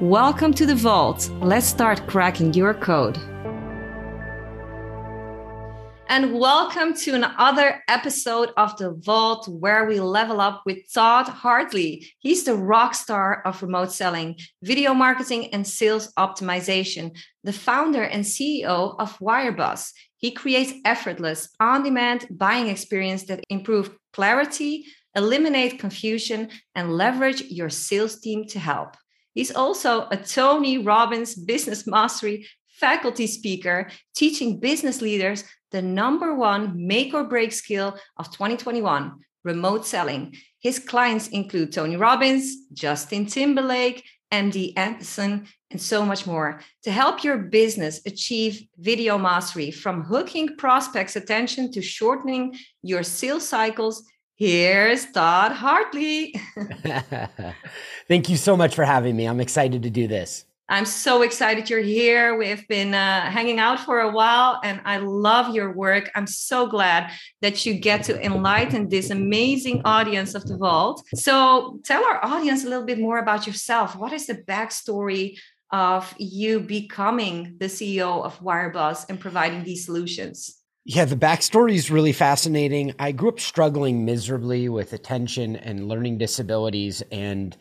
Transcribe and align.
Welcome 0.00 0.52
to 0.54 0.66
the 0.66 0.74
Vault. 0.74 1.30
Let's 1.40 1.66
start 1.66 2.08
cracking 2.08 2.52
your 2.52 2.74
code. 2.74 3.16
And 6.08 6.34
welcome 6.34 6.94
to 6.94 7.14
another 7.14 7.80
episode 7.86 8.50
of 8.56 8.76
the 8.76 8.90
Vault 8.90 9.46
where 9.46 9.86
we 9.86 10.00
level 10.00 10.40
up 10.40 10.62
with 10.66 10.92
Todd 10.92 11.28
Hartley. 11.28 12.12
He's 12.18 12.42
the 12.42 12.56
rock 12.56 12.96
star 12.96 13.40
of 13.46 13.62
remote 13.62 13.92
selling, 13.92 14.36
video 14.64 14.94
marketing, 14.94 15.54
and 15.54 15.64
sales 15.64 16.12
optimization, 16.18 17.16
the 17.44 17.52
founder 17.52 18.02
and 18.02 18.24
CEO 18.24 18.96
of 18.98 19.16
WireBuzz. 19.20 19.92
He 20.16 20.32
creates 20.32 20.72
effortless, 20.84 21.50
on 21.60 21.84
demand 21.84 22.26
buying 22.30 22.66
experience 22.66 23.26
that 23.26 23.44
improve 23.48 23.96
clarity, 24.12 24.86
eliminate 25.14 25.78
confusion, 25.78 26.50
and 26.74 26.96
leverage 26.96 27.42
your 27.42 27.70
sales 27.70 28.18
team 28.18 28.44
to 28.48 28.58
help. 28.58 28.96
He's 29.34 29.54
also 29.54 30.08
a 30.10 30.16
Tony 30.16 30.78
Robbins 30.78 31.34
Business 31.34 31.86
Mastery 31.86 32.46
faculty 32.68 33.26
speaker, 33.26 33.90
teaching 34.14 34.60
business 34.60 35.00
leaders 35.00 35.44
the 35.70 35.82
number 35.82 36.34
one 36.34 36.86
make 36.86 37.14
or 37.14 37.24
break 37.24 37.52
skill 37.52 37.98
of 38.16 38.30
2021 38.30 39.12
remote 39.44 39.86
selling. 39.86 40.34
His 40.60 40.78
clients 40.78 41.28
include 41.28 41.72
Tony 41.72 41.96
Robbins, 41.96 42.56
Justin 42.72 43.26
Timberlake, 43.26 44.02
MD 44.32 44.72
Anderson, 44.76 45.46
and 45.70 45.80
so 45.80 46.04
much 46.04 46.26
more 46.26 46.60
to 46.82 46.90
help 46.90 47.22
your 47.22 47.38
business 47.38 48.00
achieve 48.06 48.62
video 48.78 49.18
mastery 49.18 49.70
from 49.70 50.02
hooking 50.02 50.56
prospects' 50.56 51.16
attention 51.16 51.70
to 51.72 51.82
shortening 51.82 52.56
your 52.82 53.02
sales 53.02 53.46
cycles 53.46 54.04
Here's 54.36 55.06
Todd 55.12 55.52
Hartley. 55.52 56.34
Thank 58.08 58.28
you 58.28 58.36
so 58.36 58.56
much 58.56 58.74
for 58.74 58.84
having 58.84 59.14
me. 59.14 59.26
I'm 59.26 59.40
excited 59.40 59.84
to 59.84 59.90
do 59.90 60.08
this. 60.08 60.44
I'm 60.68 60.86
so 60.86 61.22
excited 61.22 61.70
you're 61.70 61.80
here. 61.80 62.36
We've 62.36 62.66
been 62.66 62.94
uh, 62.94 63.30
hanging 63.30 63.60
out 63.60 63.78
for 63.80 64.00
a 64.00 64.10
while 64.10 64.60
and 64.64 64.80
I 64.84 64.96
love 64.96 65.54
your 65.54 65.72
work. 65.72 66.10
I'm 66.16 66.26
so 66.26 66.66
glad 66.66 67.12
that 67.42 67.64
you 67.64 67.74
get 67.74 68.02
to 68.04 68.20
enlighten 68.24 68.88
this 68.88 69.10
amazing 69.10 69.82
audience 69.84 70.34
of 70.34 70.44
the 70.46 70.56
Vault. 70.56 71.04
So, 71.14 71.78
tell 71.84 72.04
our 72.04 72.24
audience 72.24 72.64
a 72.64 72.68
little 72.68 72.86
bit 72.86 72.98
more 72.98 73.18
about 73.18 73.46
yourself. 73.46 73.94
What 73.94 74.12
is 74.12 74.26
the 74.26 74.36
backstory 74.36 75.38
of 75.70 76.12
you 76.18 76.58
becoming 76.60 77.56
the 77.58 77.66
CEO 77.66 78.24
of 78.24 78.40
Wirebuzz 78.40 79.06
and 79.08 79.20
providing 79.20 79.62
these 79.62 79.84
solutions? 79.84 80.63
Yeah, 80.86 81.06
the 81.06 81.16
backstory 81.16 81.72
is 81.72 81.90
really 81.90 82.12
fascinating. 82.12 82.94
I 82.98 83.12
grew 83.12 83.30
up 83.30 83.40
struggling 83.40 84.04
miserably 84.04 84.68
with 84.68 84.92
attention 84.92 85.56
and 85.56 85.88
learning 85.88 86.18
disabilities. 86.18 87.02
And 87.10 87.56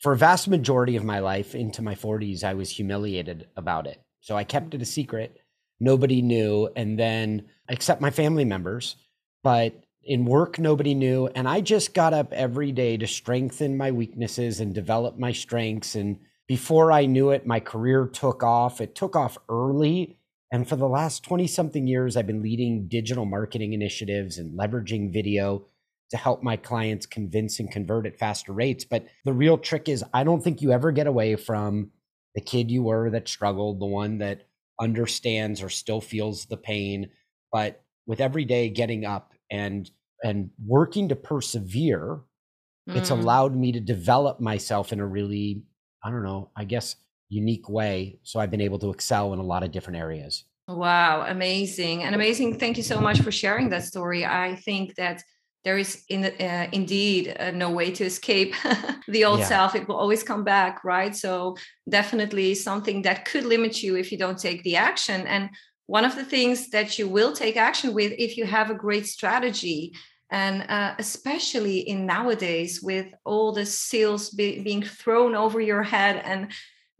for 0.00 0.12
a 0.12 0.16
vast 0.16 0.48
majority 0.48 0.96
of 0.96 1.04
my 1.04 1.18
life 1.18 1.54
into 1.54 1.82
my 1.82 1.94
40s, 1.94 2.42
I 2.42 2.54
was 2.54 2.70
humiliated 2.70 3.46
about 3.58 3.86
it. 3.86 4.00
So 4.20 4.36
I 4.36 4.44
kept 4.44 4.72
it 4.72 4.80
a 4.80 4.86
secret. 4.86 5.36
Nobody 5.80 6.22
knew. 6.22 6.70
And 6.74 6.98
then, 6.98 7.42
except 7.68 8.00
my 8.00 8.10
family 8.10 8.46
members, 8.46 8.96
but 9.42 9.84
in 10.02 10.24
work, 10.24 10.58
nobody 10.58 10.94
knew. 10.94 11.26
And 11.26 11.46
I 11.46 11.60
just 11.60 11.92
got 11.92 12.14
up 12.14 12.32
every 12.32 12.72
day 12.72 12.96
to 12.96 13.06
strengthen 13.06 13.76
my 13.76 13.90
weaknesses 13.90 14.60
and 14.60 14.74
develop 14.74 15.18
my 15.18 15.32
strengths. 15.32 15.94
And 15.94 16.20
before 16.48 16.90
I 16.90 17.04
knew 17.04 17.30
it, 17.32 17.46
my 17.46 17.60
career 17.60 18.06
took 18.06 18.42
off. 18.42 18.80
It 18.80 18.94
took 18.94 19.14
off 19.14 19.36
early 19.50 20.16
and 20.52 20.68
for 20.68 20.76
the 20.76 20.88
last 20.88 21.24
20 21.24 21.46
something 21.46 21.86
years, 21.86 22.14
I've 22.14 22.26
been 22.26 22.42
leading 22.42 22.86
digital 22.86 23.24
marketing 23.24 23.72
initiatives 23.72 24.36
and 24.36 24.56
leveraging 24.56 25.10
video 25.10 25.64
to 26.10 26.18
help 26.18 26.42
my 26.42 26.56
clients 26.56 27.06
convince 27.06 27.58
and 27.58 27.70
convert 27.70 28.04
at 28.04 28.18
faster 28.18 28.52
rates. 28.52 28.84
But 28.84 29.06
the 29.24 29.32
real 29.32 29.56
trick 29.56 29.88
is, 29.88 30.04
I 30.12 30.24
don't 30.24 30.44
think 30.44 30.60
you 30.60 30.70
ever 30.70 30.92
get 30.92 31.06
away 31.06 31.36
from 31.36 31.90
the 32.34 32.42
kid 32.42 32.70
you 32.70 32.82
were 32.82 33.08
that 33.10 33.28
struggled, 33.28 33.80
the 33.80 33.86
one 33.86 34.18
that 34.18 34.46
understands 34.78 35.62
or 35.62 35.70
still 35.70 36.02
feels 36.02 36.44
the 36.44 36.58
pain. 36.58 37.08
But 37.50 37.82
with 38.06 38.20
every 38.20 38.44
day 38.44 38.68
getting 38.68 39.06
up 39.06 39.32
and 39.50 39.90
and 40.22 40.50
working 40.64 41.08
to 41.08 41.16
persevere, 41.16 42.20
mm. 42.88 42.96
it's 42.96 43.10
allowed 43.10 43.56
me 43.56 43.72
to 43.72 43.80
develop 43.80 44.38
myself 44.38 44.92
in 44.92 45.00
a 45.00 45.06
really, 45.06 45.64
I 46.04 46.10
don't 46.10 46.22
know, 46.22 46.50
I 46.54 46.64
guess 46.64 46.96
unique 47.32 47.68
way. 47.68 48.18
So 48.22 48.40
I've 48.40 48.50
been 48.50 48.60
able 48.60 48.78
to 48.80 48.90
excel 48.90 49.32
in 49.32 49.38
a 49.38 49.42
lot 49.42 49.62
of 49.62 49.72
different 49.72 49.98
areas. 49.98 50.44
Wow, 50.68 51.24
amazing. 51.26 52.04
And 52.04 52.14
amazing. 52.14 52.58
Thank 52.58 52.76
you 52.76 52.82
so 52.82 53.00
much 53.00 53.20
for 53.20 53.32
sharing 53.32 53.70
that 53.70 53.84
story. 53.84 54.24
I 54.24 54.56
think 54.56 54.94
that 54.96 55.22
there 55.64 55.78
is 55.78 56.04
in 56.08 56.24
uh, 56.24 56.66
indeed 56.72 57.36
uh, 57.38 57.50
no 57.52 57.70
way 57.70 57.90
to 57.92 58.04
escape 58.04 58.54
the 59.08 59.24
old 59.24 59.40
yeah. 59.40 59.46
self 59.46 59.74
it 59.74 59.86
will 59.86 59.96
always 59.96 60.24
come 60.24 60.42
back 60.42 60.82
right 60.82 61.14
so 61.14 61.56
definitely 61.88 62.52
something 62.52 63.02
that 63.02 63.24
could 63.24 63.44
limit 63.44 63.80
you 63.80 63.96
if 63.96 64.10
you 64.10 64.18
don't 64.18 64.40
take 64.40 64.60
the 64.64 64.74
action 64.74 65.24
and 65.28 65.50
one 65.86 66.04
of 66.04 66.16
the 66.16 66.24
things 66.24 66.70
that 66.70 66.98
you 66.98 67.06
will 67.06 67.32
take 67.32 67.56
action 67.56 67.94
with 67.94 68.12
if 68.18 68.36
you 68.36 68.44
have 68.44 68.70
a 68.70 68.74
great 68.74 69.06
strategy 69.06 69.92
and 70.32 70.68
uh, 70.68 70.94
especially 70.98 71.78
in 71.78 72.06
nowadays 72.06 72.82
with 72.82 73.06
all 73.24 73.52
the 73.52 73.66
seals 73.66 74.30
be- 74.30 74.62
being 74.62 74.82
thrown 74.82 75.36
over 75.36 75.60
your 75.60 75.84
head 75.84 76.16
and 76.24 76.50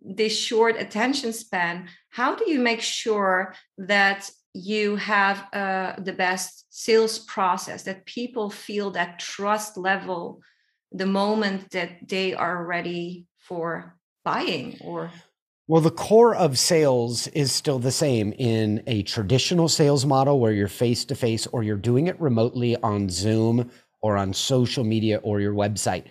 this 0.04 0.36
short 0.36 0.76
attention 0.78 1.32
span 1.32 1.88
how 2.10 2.34
do 2.34 2.50
you 2.50 2.58
make 2.58 2.80
sure 2.80 3.54
that 3.78 4.30
you 4.54 4.96
have 4.96 5.46
uh, 5.54 5.94
the 5.98 6.12
best 6.12 6.66
sales 6.68 7.18
process 7.20 7.84
that 7.84 8.04
people 8.04 8.50
feel 8.50 8.90
that 8.90 9.18
trust 9.18 9.76
level 9.76 10.40
the 10.90 11.06
moment 11.06 11.70
that 11.70 12.06
they 12.06 12.34
are 12.34 12.64
ready 12.64 13.26
for 13.38 13.96
buying 14.24 14.76
or 14.84 15.10
well, 15.68 15.80
the 15.80 15.90
core 15.90 16.34
of 16.34 16.58
sales 16.58 17.28
is 17.28 17.52
still 17.52 17.78
the 17.78 17.92
same 17.92 18.32
in 18.32 18.82
a 18.86 19.04
traditional 19.04 19.68
sales 19.68 20.04
model 20.04 20.40
where 20.40 20.52
you're 20.52 20.68
face 20.68 21.04
to 21.06 21.14
face 21.14 21.46
or 21.46 21.62
you're 21.62 21.76
doing 21.76 22.08
it 22.08 22.20
remotely 22.20 22.76
on 22.82 23.08
Zoom 23.08 23.70
or 24.02 24.16
on 24.16 24.34
social 24.34 24.82
media 24.82 25.18
or 25.22 25.40
your 25.40 25.54
website. 25.54 26.04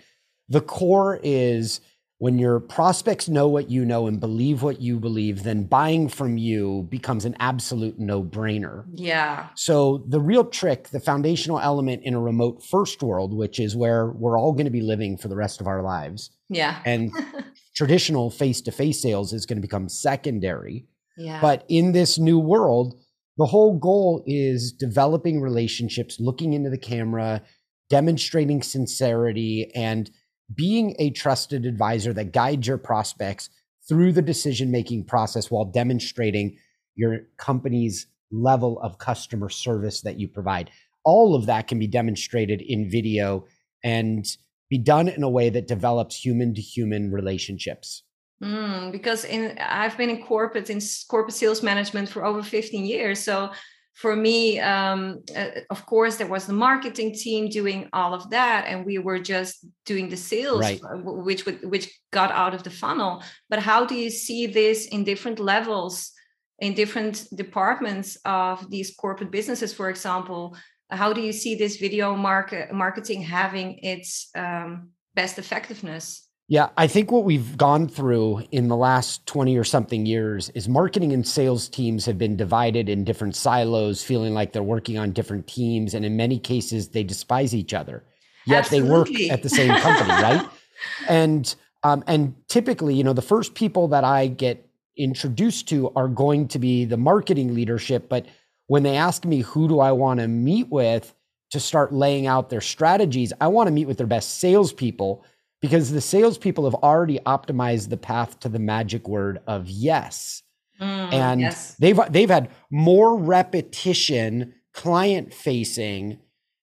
The 0.48 0.62
core 0.62 1.19
is 1.21 1.81
when 2.21 2.38
your 2.38 2.59
prospects 2.59 3.27
know 3.27 3.47
what 3.47 3.71
you 3.71 3.83
know 3.83 4.06
and 4.06 4.19
believe 4.19 4.62
what 4.62 4.79
you 4.79 5.00
believe, 5.00 5.41
then 5.41 5.63
buying 5.63 6.07
from 6.07 6.38
you 6.38 6.85
becomes 6.88 7.25
an 7.25 7.35
absolute 7.39 7.97
no 7.97 8.23
brainer. 8.23 8.85
Yeah. 8.94 9.47
So, 9.56 10.06
the 10.07 10.19
real 10.19 10.45
trick, 10.45 10.89
the 10.89 11.00
foundational 11.00 11.59
element 11.59 12.03
in 12.03 12.13
a 12.13 12.21
remote 12.21 12.63
first 12.63 13.01
world, 13.01 13.35
which 13.35 13.59
is 13.59 13.75
where 13.75 14.12
we're 14.12 14.38
all 14.38 14.53
going 14.53 14.65
to 14.65 14.71
be 14.71 14.81
living 14.81 15.18
for 15.18 15.29
the 15.29 15.35
rest 15.35 15.62
of 15.62 15.65
our 15.65 15.81
lives. 15.81 16.29
Yeah. 16.47 16.83
And 16.85 17.12
traditional 17.75 18.29
face 18.29 18.62
to 18.62 18.71
face 18.71 19.01
sales 19.01 19.33
is 19.33 19.47
going 19.47 19.57
to 19.57 19.67
become 19.67 19.89
secondary. 19.89 20.85
Yeah. 21.17 21.41
But 21.41 21.65
in 21.69 21.91
this 21.91 22.19
new 22.19 22.38
world, 22.38 23.01
the 23.39 23.47
whole 23.47 23.79
goal 23.79 24.21
is 24.27 24.71
developing 24.71 25.41
relationships, 25.41 26.17
looking 26.19 26.53
into 26.53 26.69
the 26.69 26.77
camera, 26.77 27.41
demonstrating 27.89 28.62
sincerity, 28.62 29.71
and 29.74 30.12
being 30.56 30.95
a 31.00 31.12
trusted 31.12 31.65
advisor 31.65 32.13
that 32.13 32.33
guides 32.33 32.68
your 32.68 32.77
prospects 32.77 33.50
through 33.88 34.12
the 34.12 34.21
decision 34.21 34.71
making 34.71 35.06
process 35.06 35.50
while 35.50 35.65
demonstrating 35.65 36.57
your 36.95 37.21
company's 37.38 38.07
level 38.31 38.80
of 38.81 38.98
customer 38.98 39.50
service 39.50 40.01
that 40.01 40.19
you 40.19 40.27
provide. 40.27 40.69
All 41.03 41.36
of 41.36 41.45
that 41.48 41.68
can 41.68 41.80
be 41.80 41.88
demonstrated 41.88 42.62
in 42.62 42.89
video 42.89 43.45
and 43.83 44.25
be 44.69 44.77
done 44.77 45.09
in 45.09 45.24
a 45.24 45.30
way 45.30 45.50
that 45.50 45.68
develops 45.68 46.24
human 46.24 46.53
to 46.53 46.62
human 46.62 47.12
relationships. 47.12 48.03
Mm, 48.42 48.92
because 48.92 49.25
in 49.25 49.57
I've 49.59 49.98
been 49.98 50.09
in 50.09 50.24
corporate 50.24 50.69
in 50.69 50.80
corporate 51.07 51.36
sales 51.36 51.62
management 51.62 52.09
for 52.09 52.25
over 52.25 52.42
15 52.42 52.86
years. 52.86 53.19
So 53.19 53.51
for 53.93 54.15
me, 54.15 54.59
um, 54.59 55.21
uh, 55.35 55.49
of 55.69 55.85
course, 55.85 56.15
there 56.15 56.27
was 56.27 56.47
the 56.47 56.53
marketing 56.53 57.13
team 57.13 57.49
doing 57.49 57.89
all 57.93 58.13
of 58.13 58.29
that, 58.29 58.65
and 58.67 58.85
we 58.85 58.97
were 58.97 59.19
just 59.19 59.65
doing 59.85 60.09
the 60.09 60.17
sales, 60.17 60.61
right. 60.61 60.81
Uh, 60.83 60.97
which 60.97 61.45
which 61.45 61.99
got 62.11 62.31
out 62.31 62.53
of 62.53 62.63
the 62.63 62.69
funnel. 62.69 63.23
But 63.49 63.59
how 63.59 63.85
do 63.85 63.95
you 63.95 64.09
see 64.09 64.47
this 64.47 64.88
in 64.88 65.03
different 65.03 65.39
levels, 65.39 66.11
in 66.59 66.73
different 66.73 67.27
departments 67.35 68.17
of 68.25 68.69
these 68.69 68.95
corporate 68.95 69.31
businesses, 69.31 69.73
for 69.73 69.89
example? 69.89 70.55
How 70.89 71.13
do 71.13 71.21
you 71.21 71.31
see 71.33 71.55
this 71.55 71.77
video 71.77 72.15
market 72.15 72.73
marketing 72.73 73.21
having 73.21 73.79
its 73.79 74.29
um, 74.35 74.89
best 75.13 75.38
effectiveness? 75.38 76.27
Yeah, 76.51 76.68
I 76.75 76.88
think 76.88 77.13
what 77.13 77.24
we've 77.24 77.56
gone 77.56 77.88
through 77.88 78.44
in 78.51 78.68
the 78.68 78.75
last 78.75 79.25
20 79.25 79.57
or 79.57 79.63
something 79.63 80.06
years 80.06 80.50
is 80.50 80.68
marketing 80.68 81.13
and 81.13 81.25
sales 81.25 81.69
teams 81.69 82.06
have 82.06 82.18
been 82.18 82.36
divided 82.36 82.89
in 82.89 83.06
different 83.06 83.38
silos, 83.38 84.03
feeling 84.03 84.33
like 84.33 84.51
they're 84.51 84.62
working 84.62 84.98
on 84.98 85.13
different 85.13 85.48
teams. 85.48 85.94
And 85.94 86.03
in 86.03 86.18
many 86.18 86.38
cases, 86.38 86.89
they 86.89 87.06
despise 87.06 87.56
each 87.56 87.74
other. 87.74 88.03
Yet 88.45 88.65
Absolutely. 88.65 88.86
they 88.86 88.92
work 88.94 89.31
at 89.31 89.44
the 89.44 89.50
same 89.50 89.74
company, 89.80 90.09
right? 90.09 90.45
And 91.07 91.56
um, 91.83 92.03
and 92.06 92.36
typically, 92.50 92.95
you 92.95 93.03
know, 93.06 93.13
the 93.13 93.21
first 93.21 93.53
people 93.53 93.88
that 93.89 94.03
I 94.03 94.27
get 94.27 94.68
introduced 94.98 95.69
to 95.69 95.89
are 95.95 96.09
going 96.09 96.50
to 96.50 96.59
be 96.59 96.83
the 96.83 96.98
marketing 96.98 97.53
leadership. 97.53 98.09
But 98.09 98.25
when 98.68 98.83
they 98.83 98.98
ask 98.98 99.24
me 99.24 99.39
who 99.39 99.69
do 99.69 99.80
I 99.80 99.94
want 99.94 100.19
to 100.19 100.27
meet 100.27 100.68
with 100.69 101.13
to 101.51 101.62
start 101.62 101.94
laying 101.94 102.27
out 102.27 102.50
their 102.50 102.62
strategies, 102.62 103.31
I 103.39 103.48
want 103.48 103.68
to 103.68 103.71
meet 103.71 103.86
with 103.86 103.98
their 103.98 104.07
best 104.07 104.39
salespeople 104.39 105.24
because 105.62 105.92
the 105.92 106.02
salespeople 106.02 106.66
have 106.66 106.75
already 106.75 107.19
optimized 107.19 107.90
the 107.90 107.98
path 107.98 108.40
to 108.42 108.50
the 108.50 108.60
magic 108.60 109.08
word 109.08 109.40
of 109.48 109.69
yes. 109.69 110.42
Mm, 110.80 111.13
and 111.13 111.42
yes. 111.42 111.75
they've 111.75 112.00
they've 112.10 112.30
had 112.30 112.50
more 112.72 113.16
repetition, 113.16 114.56
client 114.74 115.34
facing, 115.34 116.19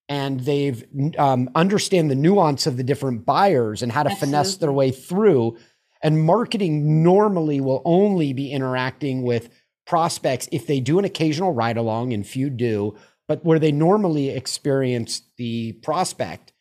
and 0.08 0.40
they've 0.40 0.84
um, 1.16 1.48
understand 1.54 2.10
the 2.10 2.16
nuance 2.16 2.66
of 2.66 2.76
the 2.76 2.82
different 2.82 3.24
buyers 3.24 3.82
and 3.82 3.92
how 3.92 4.02
to 4.02 4.10
Absolutely. 4.10 4.26
finesse 4.26 4.56
their 4.56 4.72
way 4.72 4.90
through. 4.90 5.56
And 6.02 6.22
marketing 6.22 7.02
normally 7.02 7.60
will 7.60 7.82
only 7.84 8.32
be 8.32 8.52
interacting 8.52 9.22
with 9.22 9.48
prospects 9.86 10.48
if 10.52 10.66
they 10.66 10.80
do 10.80 10.98
an 10.98 11.04
occasional 11.04 11.52
ride 11.52 11.76
along, 11.76 12.12
and 12.12 12.26
few 12.26 12.50
do, 12.50 12.96
but 13.26 13.44
where 13.44 13.58
they 13.58 13.72
normally 13.72 14.30
experience 14.30 15.22
the 15.36 15.72
prospect 15.82 16.52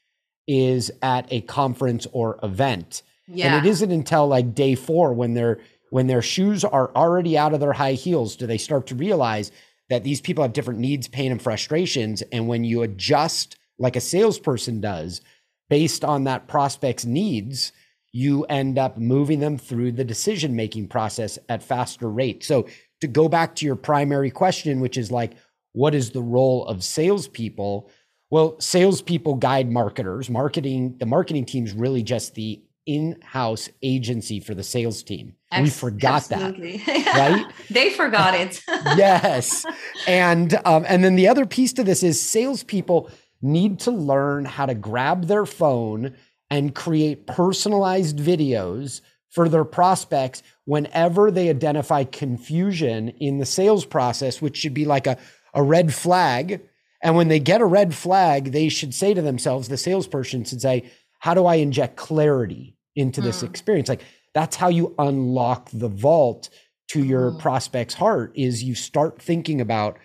is 0.48 0.92
at 1.02 1.28
a 1.32 1.42
conference 1.42 2.08
or 2.12 2.40
event. 2.44 3.04
Yeah. 3.28 3.56
And 3.56 3.66
it 3.66 3.70
isn't 3.70 3.92
until 3.92 4.28
like 4.28 4.56
day 4.56 4.76
four 4.76 5.14
when 5.14 5.34
their 5.34 5.60
when 5.90 6.08
their 6.08 6.22
shoes 6.22 6.64
are 6.64 6.92
already 6.96 7.38
out 7.38 7.54
of 7.54 7.60
their 7.60 7.74
high 7.74 7.94
heels 7.94 8.36
do 8.36 8.46
they 8.46 8.58
start 8.58 8.88
to 8.88 8.96
realize 8.96 9.52
that 9.90 10.04
these 10.04 10.20
people 10.20 10.44
have 10.44 10.54
different 10.54 10.80
needs, 10.80 11.08
pain, 11.08 11.32
and 11.32 11.42
frustrations. 11.42 12.22
And 12.32 12.48
when 12.48 12.64
you 12.64 12.82
adjust 12.82 13.58
like 13.80 13.96
a 13.96 14.02
salesperson 14.02 14.82
does 14.82 15.22
based 15.70 16.04
on 16.04 16.26
that 16.26 16.48
prospect's 16.48 17.06
needs, 17.06 17.72
you 18.12 18.44
end 18.46 18.78
up 18.78 18.98
moving 18.98 19.40
them 19.40 19.58
through 19.58 19.92
the 19.92 20.04
decision 20.04 20.56
making 20.56 20.88
process 20.88 21.38
at 21.50 21.64
faster 21.64 22.10
rate. 22.10 22.44
So 22.44 22.68
to 23.02 23.08
go 23.08 23.30
back 23.30 23.56
to 23.56 23.66
your 23.66 23.76
primary 23.76 24.32
question, 24.32 24.80
which 24.80 24.98
is 24.98 25.12
like, 25.12 25.34
what 25.74 25.94
is 25.94 26.12
the 26.12 26.22
role 26.22 26.66
of 26.66 26.84
salespeople? 26.84 27.90
Well, 28.30 28.60
salespeople 28.60 29.36
guide 29.36 29.72
marketers. 29.72 30.30
Marketing, 30.30 30.98
the 30.98 31.06
marketing 31.06 31.46
team 31.46 31.66
is 31.66 31.74
really 31.74 32.04
just 32.04 32.36
the 32.36 32.62
in-house 32.86 33.70
agency 33.82 34.40
for 34.40 34.54
the 34.54 34.64
sales 34.64 35.04
team. 35.04 35.36
Ex- 35.52 35.64
we 35.64 35.70
forgot 35.70 36.32
absolutely. 36.32 36.78
that, 36.78 37.16
right? 37.46 37.54
they 37.70 37.90
forgot 37.92 38.34
it. 38.34 38.62
yes, 38.68 39.66
and 40.08 40.60
um, 40.66 40.86
and 40.88 41.04
then 41.04 41.16
the 41.16 41.28
other 41.28 41.46
piece 41.46 41.74
to 41.74 41.84
this 41.84 42.04
is 42.04 42.22
salespeople 42.22 43.10
need 43.42 43.80
to 43.80 43.92
learn 43.92 44.46
how 44.46 44.66
to 44.66 44.74
grab 44.74 45.26
their 45.26 45.46
phone 45.46 46.16
and 46.50 46.74
create 46.74 47.28
personalized 47.28 48.18
videos 48.18 49.02
for 49.30 49.48
their 49.48 49.66
prospects 49.66 50.42
whenever 50.66 51.30
they 51.30 51.50
identify 51.50 52.04
confusion 52.04 53.10
in 53.10 53.38
the 53.38 53.46
sales 53.46 53.86
process, 53.86 54.42
which 54.42 54.58
should 54.58 54.74
be 54.74 54.86
like 54.86 55.06
a, 55.06 55.18
a 55.54 55.62
red 55.62 55.94
flag 55.94 56.62
and 57.02 57.16
when 57.16 57.28
they 57.28 57.40
get 57.40 57.62
a 57.62 57.66
red 57.66 57.94
flag, 57.94 58.52
they 58.52 58.70
should 58.70 58.94
say 58.94 59.14
to 59.14 59.22
themselves, 59.22 59.68
the 59.68 59.78
salesperson 59.78 60.44
should 60.44 60.62
say, 60.62 60.90
How 61.20 61.34
do 61.34 61.46
I 61.46 61.56
inject 61.56 61.96
clarity 61.96 62.76
into 62.96 63.22
this 63.22 63.42
mm. 63.42 63.50
experience? 63.50 63.90
Like 63.90 64.04
that's 64.34 64.56
how 64.56 64.70
you 64.70 64.96
unlock 64.98 65.70
the 65.72 65.90
vault 65.90 66.50
to 66.90 67.04
your 67.04 67.32
mm. 67.32 67.40
prospect's 67.40 67.94
heart 67.94 68.32
is 68.36 68.64
you 68.64 68.76
start 68.76 69.22
thinking 69.22 69.62
about 69.62 69.98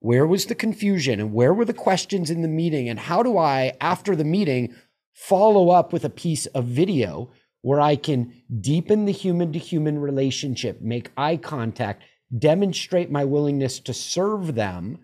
where 0.00 0.26
was 0.26 0.46
the 0.46 0.54
confusion 0.54 1.20
and 1.20 1.32
where 1.32 1.54
were 1.54 1.64
the 1.64 1.72
questions 1.72 2.30
in 2.30 2.42
the 2.42 2.48
meeting 2.48 2.88
and 2.88 2.98
how 2.98 3.22
do 3.22 3.38
I 3.38 3.72
after 3.80 4.16
the 4.16 4.24
meeting 4.24 4.74
follow 5.12 5.70
up 5.70 5.92
with 5.92 6.04
a 6.04 6.10
piece 6.10 6.46
of 6.46 6.64
video 6.64 7.30
where 7.60 7.80
I 7.80 7.94
can 7.94 8.42
deepen 8.60 9.04
the 9.04 9.12
human 9.12 9.52
to 9.52 9.58
human 9.58 10.00
relationship, 10.00 10.80
make 10.80 11.12
eye 11.16 11.36
contact, 11.36 12.02
demonstrate 12.36 13.10
my 13.10 13.24
willingness 13.24 13.78
to 13.80 13.94
serve 13.94 14.54
them 14.54 14.98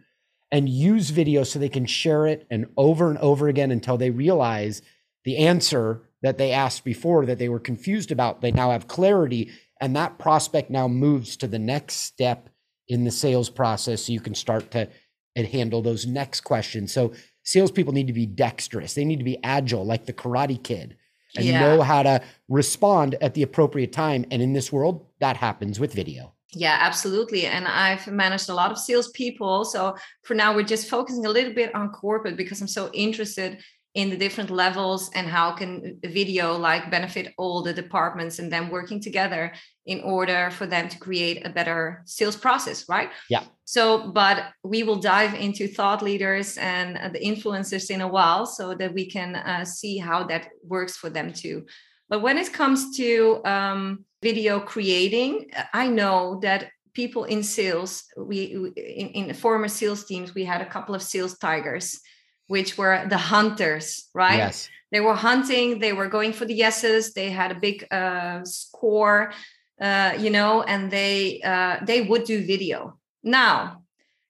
and 0.50 0.68
use 0.68 1.10
video 1.10 1.44
so 1.44 1.58
they 1.58 1.68
can 1.68 1.86
share 1.86 2.26
it 2.26 2.46
and 2.50 2.66
over 2.76 3.10
and 3.10 3.18
over 3.18 3.48
again 3.48 3.70
until 3.70 3.96
they 3.96 4.10
realize 4.10 4.82
the 5.24 5.38
answer 5.38 6.02
that 6.22 6.38
they 6.38 6.52
asked 6.52 6.84
before 6.84 7.26
that 7.26 7.38
they 7.38 7.48
were 7.48 7.60
confused 7.60 8.10
about. 8.10 8.40
They 8.40 8.50
now 8.50 8.70
have 8.70 8.88
clarity, 8.88 9.50
and 9.80 9.94
that 9.94 10.18
prospect 10.18 10.70
now 10.70 10.88
moves 10.88 11.36
to 11.38 11.46
the 11.46 11.58
next 11.58 11.96
step 11.96 12.48
in 12.88 13.04
the 13.04 13.10
sales 13.10 13.50
process 13.50 14.04
so 14.04 14.12
you 14.12 14.20
can 14.20 14.34
start 14.34 14.70
to 14.72 14.88
handle 15.36 15.82
those 15.82 16.06
next 16.06 16.40
questions. 16.40 16.92
So 16.92 17.12
salespeople 17.44 17.92
need 17.92 18.08
to 18.08 18.12
be 18.12 18.26
dexterous. 18.26 18.94
They 18.94 19.04
need 19.04 19.18
to 19.18 19.24
be 19.24 19.38
agile, 19.44 19.84
like 19.84 20.06
the 20.06 20.12
karate 20.12 20.60
kid, 20.60 20.96
and 21.36 21.44
yeah. 21.44 21.60
know 21.60 21.82
how 21.82 22.02
to 22.02 22.22
respond 22.48 23.16
at 23.20 23.34
the 23.34 23.42
appropriate 23.42 23.92
time. 23.92 24.24
And 24.30 24.42
in 24.42 24.52
this 24.52 24.72
world, 24.72 25.06
that 25.20 25.36
happens 25.36 25.78
with 25.78 25.92
video. 25.92 26.32
Yeah, 26.54 26.78
absolutely. 26.80 27.46
And 27.46 27.68
I've 27.68 28.06
managed 28.06 28.48
a 28.48 28.54
lot 28.54 28.72
of 28.72 28.78
salespeople. 28.78 29.66
So 29.66 29.96
for 30.22 30.34
now, 30.34 30.54
we're 30.54 30.62
just 30.62 30.88
focusing 30.88 31.26
a 31.26 31.30
little 31.30 31.52
bit 31.52 31.74
on 31.74 31.90
corporate 31.90 32.36
because 32.36 32.60
I'm 32.60 32.68
so 32.68 32.90
interested 32.92 33.58
in 33.94 34.10
the 34.10 34.16
different 34.16 34.50
levels 34.50 35.10
and 35.14 35.26
how 35.26 35.50
can 35.50 35.98
video 36.04 36.56
like 36.56 36.90
benefit 36.90 37.34
all 37.38 37.62
the 37.62 37.72
departments 37.72 38.38
and 38.38 38.52
them 38.52 38.70
working 38.70 39.00
together 39.00 39.52
in 39.86 40.00
order 40.02 40.50
for 40.52 40.66
them 40.66 40.88
to 40.88 40.98
create 40.98 41.44
a 41.44 41.50
better 41.50 42.02
sales 42.04 42.36
process 42.36 42.86
right 42.88 43.10
yeah 43.30 43.42
so 43.64 44.12
but 44.12 44.52
we 44.62 44.82
will 44.82 45.00
dive 45.00 45.34
into 45.34 45.66
thought 45.66 46.02
leaders 46.02 46.58
and 46.58 47.14
the 47.14 47.18
influencers 47.18 47.90
in 47.90 48.02
a 48.02 48.06
while 48.06 48.44
so 48.44 48.74
that 48.74 48.92
we 48.92 49.10
can 49.10 49.34
uh, 49.36 49.64
see 49.64 49.96
how 49.96 50.22
that 50.22 50.48
works 50.62 50.96
for 50.96 51.08
them 51.08 51.32
too 51.32 51.64
but 52.10 52.20
when 52.20 52.38
it 52.38 52.52
comes 52.52 52.96
to 52.96 53.40
um, 53.44 54.04
video 54.22 54.60
creating, 54.60 55.50
I 55.72 55.88
know 55.88 56.40
that 56.42 56.70
people 56.94 57.24
in 57.24 57.42
sales, 57.42 58.04
we 58.16 58.72
in, 58.76 59.08
in 59.08 59.34
former 59.34 59.68
sales 59.68 60.04
teams, 60.04 60.34
we 60.34 60.44
had 60.44 60.60
a 60.60 60.68
couple 60.68 60.94
of 60.94 61.02
sales 61.02 61.38
tigers, 61.38 62.00
which 62.48 62.76
were 62.76 63.06
the 63.08 63.16
hunters, 63.16 64.08
right? 64.14 64.38
Yes. 64.38 64.68
They 64.90 65.00
were 65.00 65.14
hunting, 65.14 65.78
they 65.78 65.92
were 65.92 66.08
going 66.08 66.32
for 66.32 66.46
the 66.46 66.54
yeses, 66.54 67.12
they 67.12 67.30
had 67.30 67.52
a 67.52 67.60
big 67.60 67.86
uh, 67.92 68.42
score, 68.44 69.32
uh, 69.80 70.14
you 70.18 70.30
know, 70.30 70.62
and 70.62 70.90
they 70.90 71.40
uh, 71.42 71.76
they 71.84 72.00
would 72.02 72.24
do 72.24 72.44
video. 72.44 72.98
Now, 73.22 73.84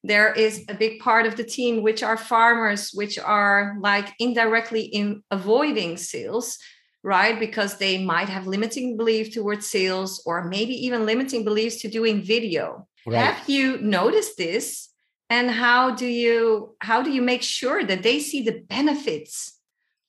there 0.04 0.32
is 0.32 0.64
a 0.68 0.74
big 0.74 1.00
part 1.00 1.26
of 1.26 1.36
the 1.36 1.44
team 1.44 1.82
which 1.82 2.02
are 2.02 2.16
farmers 2.16 2.90
which 2.92 3.18
are 3.18 3.76
like 3.80 4.14
indirectly 4.18 4.82
in 4.82 5.22
avoiding 5.30 5.96
sales 5.96 6.58
right? 7.02 7.38
Because 7.38 7.78
they 7.78 8.04
might 8.04 8.28
have 8.28 8.46
limiting 8.46 8.96
belief 8.96 9.32
towards 9.32 9.66
sales 9.66 10.22
or 10.26 10.44
maybe 10.44 10.74
even 10.86 11.06
limiting 11.06 11.44
beliefs 11.44 11.80
to 11.82 11.88
doing 11.88 12.22
video. 12.22 12.86
Right. 13.06 13.18
Have 13.18 13.48
you 13.48 13.78
noticed 13.78 14.36
this? 14.36 14.88
And 15.30 15.50
how 15.50 15.94
do 15.94 16.06
you 16.06 16.74
how 16.80 17.02
do 17.02 17.10
you 17.10 17.22
make 17.22 17.42
sure 17.42 17.84
that 17.84 18.02
they 18.02 18.18
see 18.18 18.42
the 18.42 18.60
benefits 18.68 19.58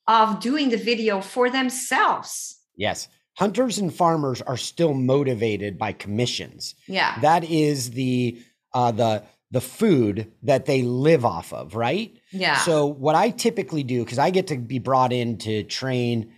of 0.08 0.40
doing 0.40 0.70
the 0.70 0.78
video 0.78 1.22
for 1.22 1.50
themselves? 1.50 2.58
Yes. 2.76 3.08
Hunters 3.38 3.78
and 3.78 3.94
farmers 3.94 4.42
are 4.42 4.58
still 4.58 4.94
motivated 4.94 5.78
by 5.78 5.94
commissions. 5.94 6.76
Yeah. 6.88 7.20
That 7.22 7.44
is 7.44 7.92
the 7.92 8.42
uh 8.74 8.92
the 8.92 9.24
the 9.52 9.62
food 9.62 10.32
that 10.44 10.66
they 10.66 10.84
live 10.84 11.26
off 11.26 11.52
of, 11.54 11.76
right? 11.76 12.16
Yeah. 12.32 12.58
So 12.58 12.86
what 12.86 13.16
I 13.16 13.32
typically 13.32 13.84
do, 13.84 14.04
because 14.04 14.20
I 14.20 14.30
get 14.30 14.48
to 14.48 14.58
be 14.58 14.80
brought 14.80 15.12
in 15.12 15.38
to 15.40 15.64
train 15.64 16.34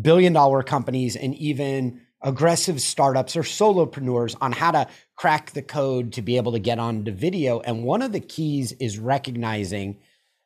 billion 0.00 0.32
dollar 0.32 0.62
companies 0.62 1.16
and 1.16 1.34
even 1.34 2.00
aggressive 2.22 2.80
startups 2.80 3.36
or 3.36 3.42
solopreneurs 3.42 4.34
on 4.40 4.52
how 4.52 4.72
to 4.72 4.86
crack 5.16 5.52
the 5.52 5.62
code 5.62 6.12
to 6.12 6.22
be 6.22 6.36
able 6.36 6.52
to 6.52 6.58
get 6.58 6.78
onto 6.78 7.12
video. 7.12 7.60
And 7.60 7.84
one 7.84 8.02
of 8.02 8.12
the 8.12 8.20
keys 8.20 8.72
is 8.72 8.98
recognizing 8.98 9.98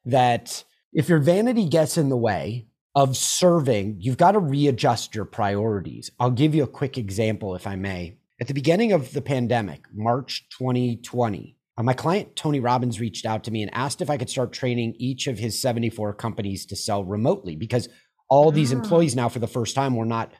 that 0.04 0.64
if 0.92 1.08
your 1.08 1.18
vanity 1.18 1.68
gets 1.68 1.96
in 1.96 2.08
the 2.08 2.16
way 2.16 2.66
of 2.94 3.16
serving, 3.16 3.96
you've 4.00 4.18
got 4.18 4.32
to 4.32 4.38
readjust 4.38 5.14
your 5.14 5.24
priorities. 5.24 6.10
I'll 6.20 6.30
give 6.30 6.54
you 6.54 6.62
a 6.62 6.68
quick 6.68 6.98
example, 6.98 7.54
if 7.54 7.66
I 7.66 7.76
may. 7.76 8.18
At 8.40 8.48
the 8.48 8.54
beginning 8.54 8.92
of 8.92 9.12
the 9.12 9.22
pandemic, 9.22 9.84
March 9.94 10.46
2020, 10.58 11.56
uh, 11.78 11.82
my 11.82 11.94
client, 11.94 12.36
Tony 12.36 12.60
Robbins, 12.60 13.00
reached 13.00 13.24
out 13.24 13.44
to 13.44 13.50
me 13.50 13.62
and 13.62 13.74
asked 13.74 14.02
if 14.02 14.10
I 14.10 14.18
could 14.18 14.28
start 14.28 14.52
training 14.52 14.94
each 14.98 15.26
of 15.26 15.38
his 15.38 15.60
74 15.60 16.14
companies 16.14 16.66
to 16.66 16.76
sell 16.76 17.04
remotely 17.04 17.56
because 17.56 17.88
all 18.32 18.50
these 18.50 18.72
ah. 18.72 18.76
employees 18.76 19.14
now, 19.14 19.28
for 19.28 19.40
the 19.40 19.46
first 19.46 19.74
time, 19.74 19.94
were 19.94 20.06
not 20.06 20.32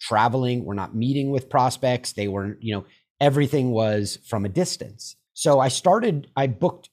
traveling, 0.00 0.64
we're 0.64 0.72
not 0.72 0.96
meeting 0.96 1.30
with 1.30 1.50
prospects. 1.50 2.14
They 2.14 2.26
were, 2.26 2.56
you 2.60 2.74
know, 2.74 2.86
everything 3.20 3.70
was 3.70 4.18
from 4.26 4.46
a 4.46 4.48
distance. 4.48 5.16
So 5.34 5.60
I 5.60 5.68
started, 5.68 6.30
I 6.34 6.46
booked 6.46 6.88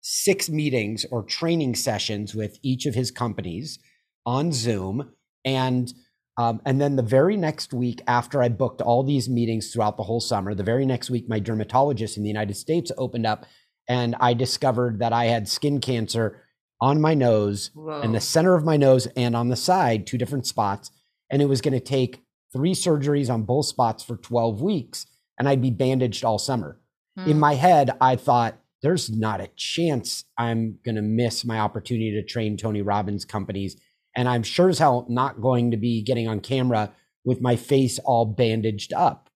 six 0.00 0.48
meetings 0.48 1.04
or 1.10 1.24
training 1.24 1.74
sessions 1.74 2.32
with 2.32 2.60
each 2.62 2.86
of 2.86 2.94
his 2.94 3.10
companies 3.10 3.80
on 4.24 4.52
Zoom. 4.52 5.10
And 5.44 5.92
um, 6.36 6.60
and 6.64 6.80
then 6.80 6.94
the 6.94 7.02
very 7.02 7.36
next 7.36 7.72
week, 7.74 8.00
after 8.06 8.40
I 8.40 8.48
booked 8.48 8.80
all 8.80 9.02
these 9.02 9.28
meetings 9.28 9.72
throughout 9.72 9.96
the 9.96 10.04
whole 10.04 10.20
summer, 10.20 10.54
the 10.54 10.62
very 10.62 10.86
next 10.86 11.10
week, 11.10 11.28
my 11.28 11.40
dermatologist 11.40 12.16
in 12.16 12.22
the 12.22 12.28
United 12.28 12.56
States 12.56 12.92
opened 12.96 13.26
up 13.26 13.46
and 13.88 14.14
I 14.20 14.34
discovered 14.34 15.00
that 15.00 15.12
I 15.12 15.24
had 15.24 15.48
skin 15.48 15.80
cancer 15.80 16.44
on 16.80 17.00
my 17.00 17.14
nose, 17.14 17.70
Whoa. 17.74 18.00
in 18.02 18.12
the 18.12 18.20
center 18.20 18.54
of 18.54 18.64
my 18.64 18.76
nose, 18.76 19.06
and 19.16 19.34
on 19.34 19.48
the 19.48 19.56
side, 19.56 20.06
two 20.06 20.18
different 20.18 20.46
spots. 20.46 20.90
And 21.30 21.42
it 21.42 21.48
was 21.48 21.60
going 21.60 21.74
to 21.74 21.80
take 21.80 22.22
three 22.52 22.74
surgeries 22.74 23.30
on 23.30 23.42
both 23.42 23.66
spots 23.66 24.02
for 24.02 24.16
12 24.16 24.62
weeks, 24.62 25.06
and 25.38 25.48
I'd 25.48 25.62
be 25.62 25.70
bandaged 25.70 26.24
all 26.24 26.38
summer. 26.38 26.80
Hmm. 27.16 27.30
In 27.30 27.40
my 27.40 27.54
head, 27.54 27.90
I 28.00 28.16
thought, 28.16 28.58
there's 28.82 29.10
not 29.10 29.40
a 29.40 29.50
chance 29.56 30.24
I'm 30.36 30.78
going 30.84 30.94
to 30.94 31.02
miss 31.02 31.44
my 31.44 31.58
opportunity 31.58 32.12
to 32.12 32.22
train 32.22 32.56
Tony 32.56 32.82
Robbins 32.82 33.24
companies. 33.24 33.76
And 34.14 34.28
I'm 34.28 34.42
sure 34.42 34.68
as 34.68 34.78
hell 34.78 35.06
not 35.08 35.40
going 35.40 35.70
to 35.72 35.76
be 35.76 36.02
getting 36.02 36.28
on 36.28 36.40
camera 36.40 36.92
with 37.24 37.40
my 37.40 37.56
face 37.56 37.98
all 37.98 38.24
bandaged 38.24 38.92
up. 38.92 39.30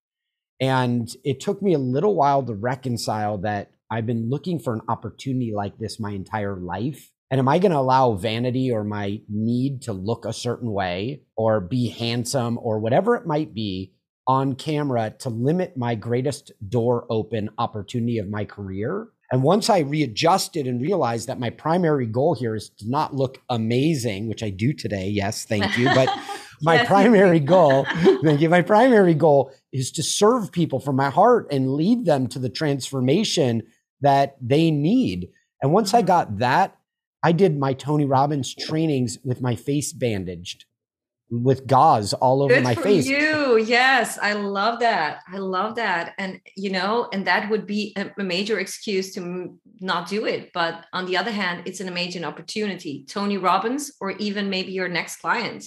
And 0.61 1.14
it 1.25 1.40
took 1.40 1.61
me 1.61 1.75
a 1.75 1.78
little 1.78 2.14
while 2.14 2.42
to 2.44 2.54
reconcile 2.54 3.38
that 3.38 3.72
I've 3.90 4.06
been 4.06 4.30
looking 4.30 4.58
for 4.58 4.75
an 4.75 4.82
opportunity 4.88 5.52
like 5.54 5.78
this 5.78 6.00
my 6.00 6.12
entire 6.12 6.56
life. 6.56 7.12
And 7.33 7.39
am 7.39 7.49
I 7.49 7.59
going 7.59 7.73
to 7.73 7.79
allow 7.79 8.12
vanity 8.12 8.71
or 8.71 8.85
my 8.85 9.23
need 9.27 9.81
to 9.83 9.95
look 9.95 10.27
a 10.27 10.35
certain 10.35 10.71
way 10.71 11.23
or 11.35 11.62
be 11.62 11.89
handsome 11.89 12.59
or 12.61 12.79
whatever 12.79 13.17
it 13.17 13.27
might 13.27 13.55
be 13.55 13.95
on 14.27 14.55
camera 14.55 15.15
to 15.21 15.31
limit 15.31 15.75
my 15.75 15.95
greatest 15.95 16.53
door 16.69 17.07
open 17.09 17.49
opportunity 17.57 18.19
of 18.19 18.29
my 18.29 18.45
career? 18.45 19.09
And 19.33 19.43
once 19.43 19.71
I 19.71 19.79
readjusted 19.79 20.67
and 20.67 20.83
realized 20.83 21.27
that 21.29 21.41
my 21.41 21.49
primary 21.49 22.05
goal 22.05 22.35
here 22.35 22.55
is 22.55 22.69
to 22.81 22.91
not 22.91 23.15
look 23.15 23.41
amazing, 23.49 24.29
which 24.29 24.43
I 24.43 24.51
do 24.51 24.75
today, 24.75 25.09
yes, 25.09 25.47
thank 25.47 25.79
you. 25.79 25.87
But 25.87 26.11
my 26.61 26.85
primary 26.85 27.41
goal, 27.41 27.87
thank 28.23 28.43
you, 28.43 28.51
my 28.51 28.61
primary 28.61 29.15
goal 29.15 29.55
is 29.73 29.91
to 29.93 30.03
serve 30.03 30.53
people 30.53 30.81
from 30.81 30.97
my 30.97 31.09
heart 31.09 31.47
and 31.51 31.73
lead 31.73 32.05
them 32.05 32.27
to 32.27 32.39
the 32.39 32.51
transformation 32.51 33.62
that 34.03 34.37
they 34.39 34.71
need. 34.71 35.31
And 35.62 35.73
once 35.73 35.95
I 35.95 36.01
mm-hmm. 36.01 36.09
got 36.09 36.39
that, 36.41 36.77
I 37.23 37.33
did 37.33 37.59
my 37.59 37.73
Tony 37.73 38.05
Robbins 38.05 38.55
trainings 38.55 39.19
with 39.25 39.41
my 39.41 39.55
face 39.55 39.93
bandaged 39.93 40.64
with 41.33 41.67
gauze 41.67 42.12
all 42.12 42.43
over 42.43 42.55
Good 42.55 42.62
my 42.62 42.75
for 42.75 42.83
face. 42.83 43.07
You, 43.07 43.57
yes, 43.57 44.19
I 44.21 44.35
love 44.35 44.81
that. 44.81 45.23
I 45.26 45.38
love 45.38 45.76
that, 45.76 46.12
and 46.19 46.41
you 46.57 46.71
know, 46.71 47.09
and 47.11 47.26
that 47.26 47.49
would 47.49 47.67
be 47.67 47.97
a, 47.97 48.23
major 48.23 48.59
excuse 48.61 49.14
to 49.14 49.59
not 49.81 50.09
do 50.09 50.26
it. 50.26 50.52
But 50.52 50.85
on 50.93 51.07
the 51.07 51.17
other 51.17 51.31
hand, 51.31 51.62
it's 51.64 51.81
an 51.81 51.88
amazing 51.88 52.25
opportunity. 52.25 53.07
Tony 53.09 53.38
Robbins, 53.38 53.93
or 53.99 54.11
even 54.12 54.50
maybe 54.50 54.73
your 54.73 54.88
next 54.88 55.17
client, 55.17 55.64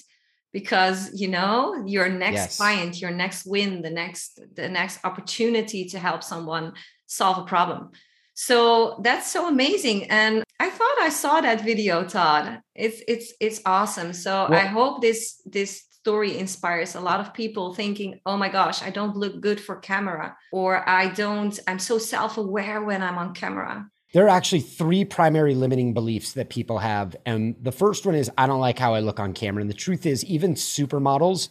because 0.54 1.20
you 1.20 1.28
know, 1.28 1.84
your 1.88 2.10
next 2.10 2.36
yes. 2.36 2.58
client, 2.58 3.02
your 3.02 3.12
next 3.12 3.48
win, 3.48 3.82
the 3.82 3.90
next 3.90 4.40
the 4.54 4.70
next 4.70 5.04
opportunity 5.04 5.86
to 5.86 5.98
help 5.98 6.22
someone 6.22 6.74
solve 7.08 7.40
a 7.40 7.44
problem. 7.44 7.90
So 8.36 9.00
that's 9.02 9.32
so 9.32 9.48
amazing. 9.48 10.12
And 10.12 10.45
I 10.66 10.70
thought 10.70 10.98
I 11.00 11.10
saw 11.10 11.42
that 11.42 11.62
video, 11.62 12.04
Todd. 12.04 12.60
It's 12.74 13.02
it's 13.08 13.34
it's 13.40 13.62
awesome. 13.66 14.14
So 14.14 14.48
well, 14.50 14.60
I 14.60 14.66
hope 14.66 15.02
this 15.02 15.42
this 15.46 15.84
story 15.92 16.38
inspires 16.38 16.96
a 16.96 17.02
lot 17.02 17.20
of 17.20 17.34
people 17.34 17.74
thinking, 17.74 18.20
oh 18.26 18.38
my 18.38 18.50
gosh, 18.50 18.82
I 18.82 18.90
don't 18.90 19.16
look 19.16 19.42
good 19.42 19.60
for 19.60 19.76
camera, 19.76 20.38
or 20.52 20.88
I 20.88 21.10
don't, 21.10 21.58
I'm 21.68 21.80
so 21.80 21.98
self-aware 21.98 22.84
when 22.84 23.02
I'm 23.02 23.18
on 23.18 23.34
camera. 23.34 23.90
There 24.14 24.26
are 24.26 24.30
actually 24.30 24.62
three 24.62 25.04
primary 25.04 25.56
limiting 25.56 25.96
beliefs 25.96 26.34
that 26.34 26.50
people 26.50 26.78
have. 26.78 27.16
And 27.26 27.56
the 27.60 27.72
first 27.72 28.06
one 28.06 28.14
is 28.14 28.30
I 28.38 28.46
don't 28.46 28.60
like 28.60 28.78
how 28.78 28.94
I 28.94 29.00
look 29.00 29.20
on 29.20 29.34
camera. 29.34 29.62
And 29.62 29.70
the 29.70 29.74
truth 29.74 30.06
is, 30.06 30.24
even 30.26 30.54
supermodels 30.54 31.50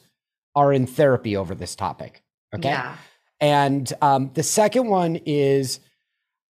are 0.55 0.73
in 0.73 0.87
therapy 0.87 1.37
over 1.37 1.55
this 1.57 1.75
topic. 1.75 2.23
Okay. 2.55 2.69
Yeah. 2.69 2.97
And 3.41 3.93
um, 4.01 4.31
the 4.35 4.45
second 4.45 4.87
one 4.87 5.17
is 5.27 5.81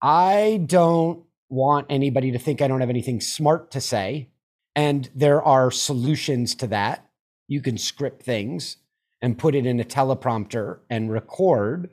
I 0.01 0.63
don't 0.65 1.23
want 1.51 1.87
anybody 1.89 2.31
to 2.31 2.39
think 2.39 2.61
I 2.61 2.67
don't 2.67 2.79
have 2.79 2.89
anything 2.89 3.21
smart 3.21 3.71
to 3.71 3.81
say. 3.81 4.29
And 4.75 5.09
there 5.13 5.41
are 5.41 5.69
solutions 5.69 6.55
to 6.55 6.67
that. 6.67 7.07
You 7.47 7.61
can 7.61 7.77
script 7.77 8.23
things 8.23 8.77
and 9.21 9.37
put 9.37 9.53
it 9.53 9.65
in 9.65 9.79
a 9.79 9.83
teleprompter 9.83 10.79
and 10.89 11.11
record. 11.11 11.89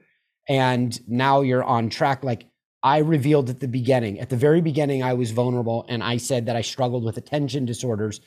And 0.49 0.99
now 1.09 1.41
you're 1.41 1.65
on 1.65 1.91
track. 1.91 2.23
Like 2.23 2.47
I 2.83 2.99
revealed 2.99 3.51
at 3.51 3.61
the 3.61 3.69
beginning, 3.69 4.21
at 4.21 4.31
the 4.31 4.37
very 4.37 4.61
beginning, 4.61 5.03
I 5.03 5.15
was 5.15 5.33
vulnerable 5.33 5.85
and 5.89 6.03
I 6.03 6.17
said 6.17 6.47
that 6.47 6.57
I 6.57 6.63
struggled 6.63 7.05
with 7.05 7.17
attention 7.17 7.67
disorders, 7.67 8.21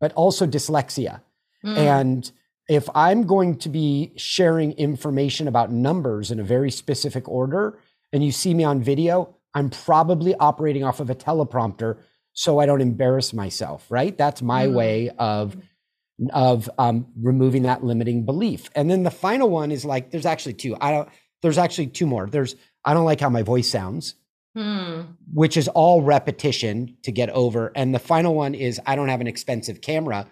but 0.00 0.12
also 0.12 0.46
dyslexia. 0.46 1.22
Mm. 1.64 1.76
And 1.76 2.32
if 2.68 2.88
I'm 2.94 3.26
going 3.26 3.56
to 3.58 3.68
be 3.68 4.12
sharing 4.16 4.72
information 4.72 5.48
about 5.48 5.72
numbers 5.72 6.30
in 6.30 6.38
a 6.38 6.44
very 6.44 6.70
specific 6.70 7.28
order, 7.28 7.78
and 8.12 8.24
you 8.24 8.32
see 8.32 8.54
me 8.54 8.64
on 8.64 8.82
video, 8.82 9.34
I'm 9.54 9.70
probably 9.70 10.34
operating 10.34 10.84
off 10.84 11.00
of 11.00 11.10
a 11.10 11.14
teleprompter 11.14 11.98
so 12.34 12.58
I 12.58 12.66
don't 12.66 12.80
embarrass 12.80 13.32
myself, 13.32 13.86
right? 13.88 14.16
That's 14.16 14.42
my 14.42 14.66
mm-hmm. 14.66 14.74
way 14.74 15.10
of 15.18 15.56
of 16.32 16.70
um, 16.78 17.06
removing 17.20 17.62
that 17.62 17.82
limiting 17.82 18.24
belief. 18.24 18.70
And 18.76 18.88
then 18.88 19.02
the 19.02 19.10
final 19.10 19.50
one 19.50 19.72
is 19.72 19.84
like, 19.84 20.12
there's 20.12 20.26
actually 20.26 20.54
two. 20.54 20.76
I 20.80 20.90
don't. 20.90 21.08
There's 21.42 21.58
actually 21.58 21.88
two 21.88 22.06
more. 22.06 22.26
There's 22.26 22.56
I 22.84 22.94
don't 22.94 23.04
like 23.04 23.20
how 23.20 23.30
my 23.30 23.42
voice 23.42 23.68
sounds, 23.68 24.14
hmm. 24.54 25.02
which 25.32 25.56
is 25.56 25.68
all 25.68 26.02
repetition 26.02 26.96
to 27.02 27.12
get 27.12 27.30
over. 27.30 27.72
And 27.74 27.94
the 27.94 27.98
final 27.98 28.34
one 28.34 28.54
is 28.54 28.80
I 28.86 28.96
don't 28.96 29.08
have 29.08 29.20
an 29.20 29.26
expensive 29.26 29.80
camera, 29.80 30.26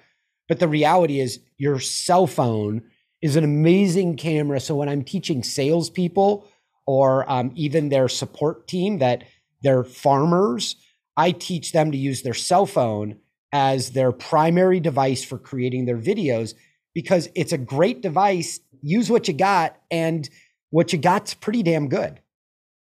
but 0.49 0.59
the 0.59 0.69
reality 0.69 1.21
is 1.21 1.41
your 1.59 1.81
cell 1.81 2.27
phone 2.27 2.83
is 3.21 3.37
an 3.37 3.45
amazing 3.45 4.17
camera. 4.17 4.59
So 4.61 4.75
when 4.75 4.89
I'm 4.89 5.05
teaching 5.05 5.43
salespeople 5.43 6.49
or 6.87 7.31
um, 7.31 7.53
even 7.55 7.89
their 7.89 8.09
support 8.09 8.67
team 8.67 8.99
that 8.99 9.25
they're 9.63 9.85
farmers, 9.85 10.77
I 11.17 11.33
teach 11.33 11.73
them 11.73 11.93
to 11.93 11.99
use 11.99 12.23
their 12.23 12.35
cell 12.35 12.67
phone 12.67 13.19
as 13.53 13.91
their 13.91 14.13
primary 14.13 14.81
device 14.81 15.23
for 15.23 15.39
creating 15.39 15.85
their 15.85 15.99
videos 15.99 16.55
because 16.95 17.29
it's 17.35 17.53
a 17.53 17.59
great 17.59 18.01
device. 18.01 18.61
Use 18.83 19.11
what 19.11 19.29
you 19.29 19.35
got, 19.35 19.77
and 19.91 20.29
what 20.71 20.93
you 20.93 20.99
got's 20.99 21.35
pretty 21.35 21.63
damn 21.63 21.89
good. 21.89 22.21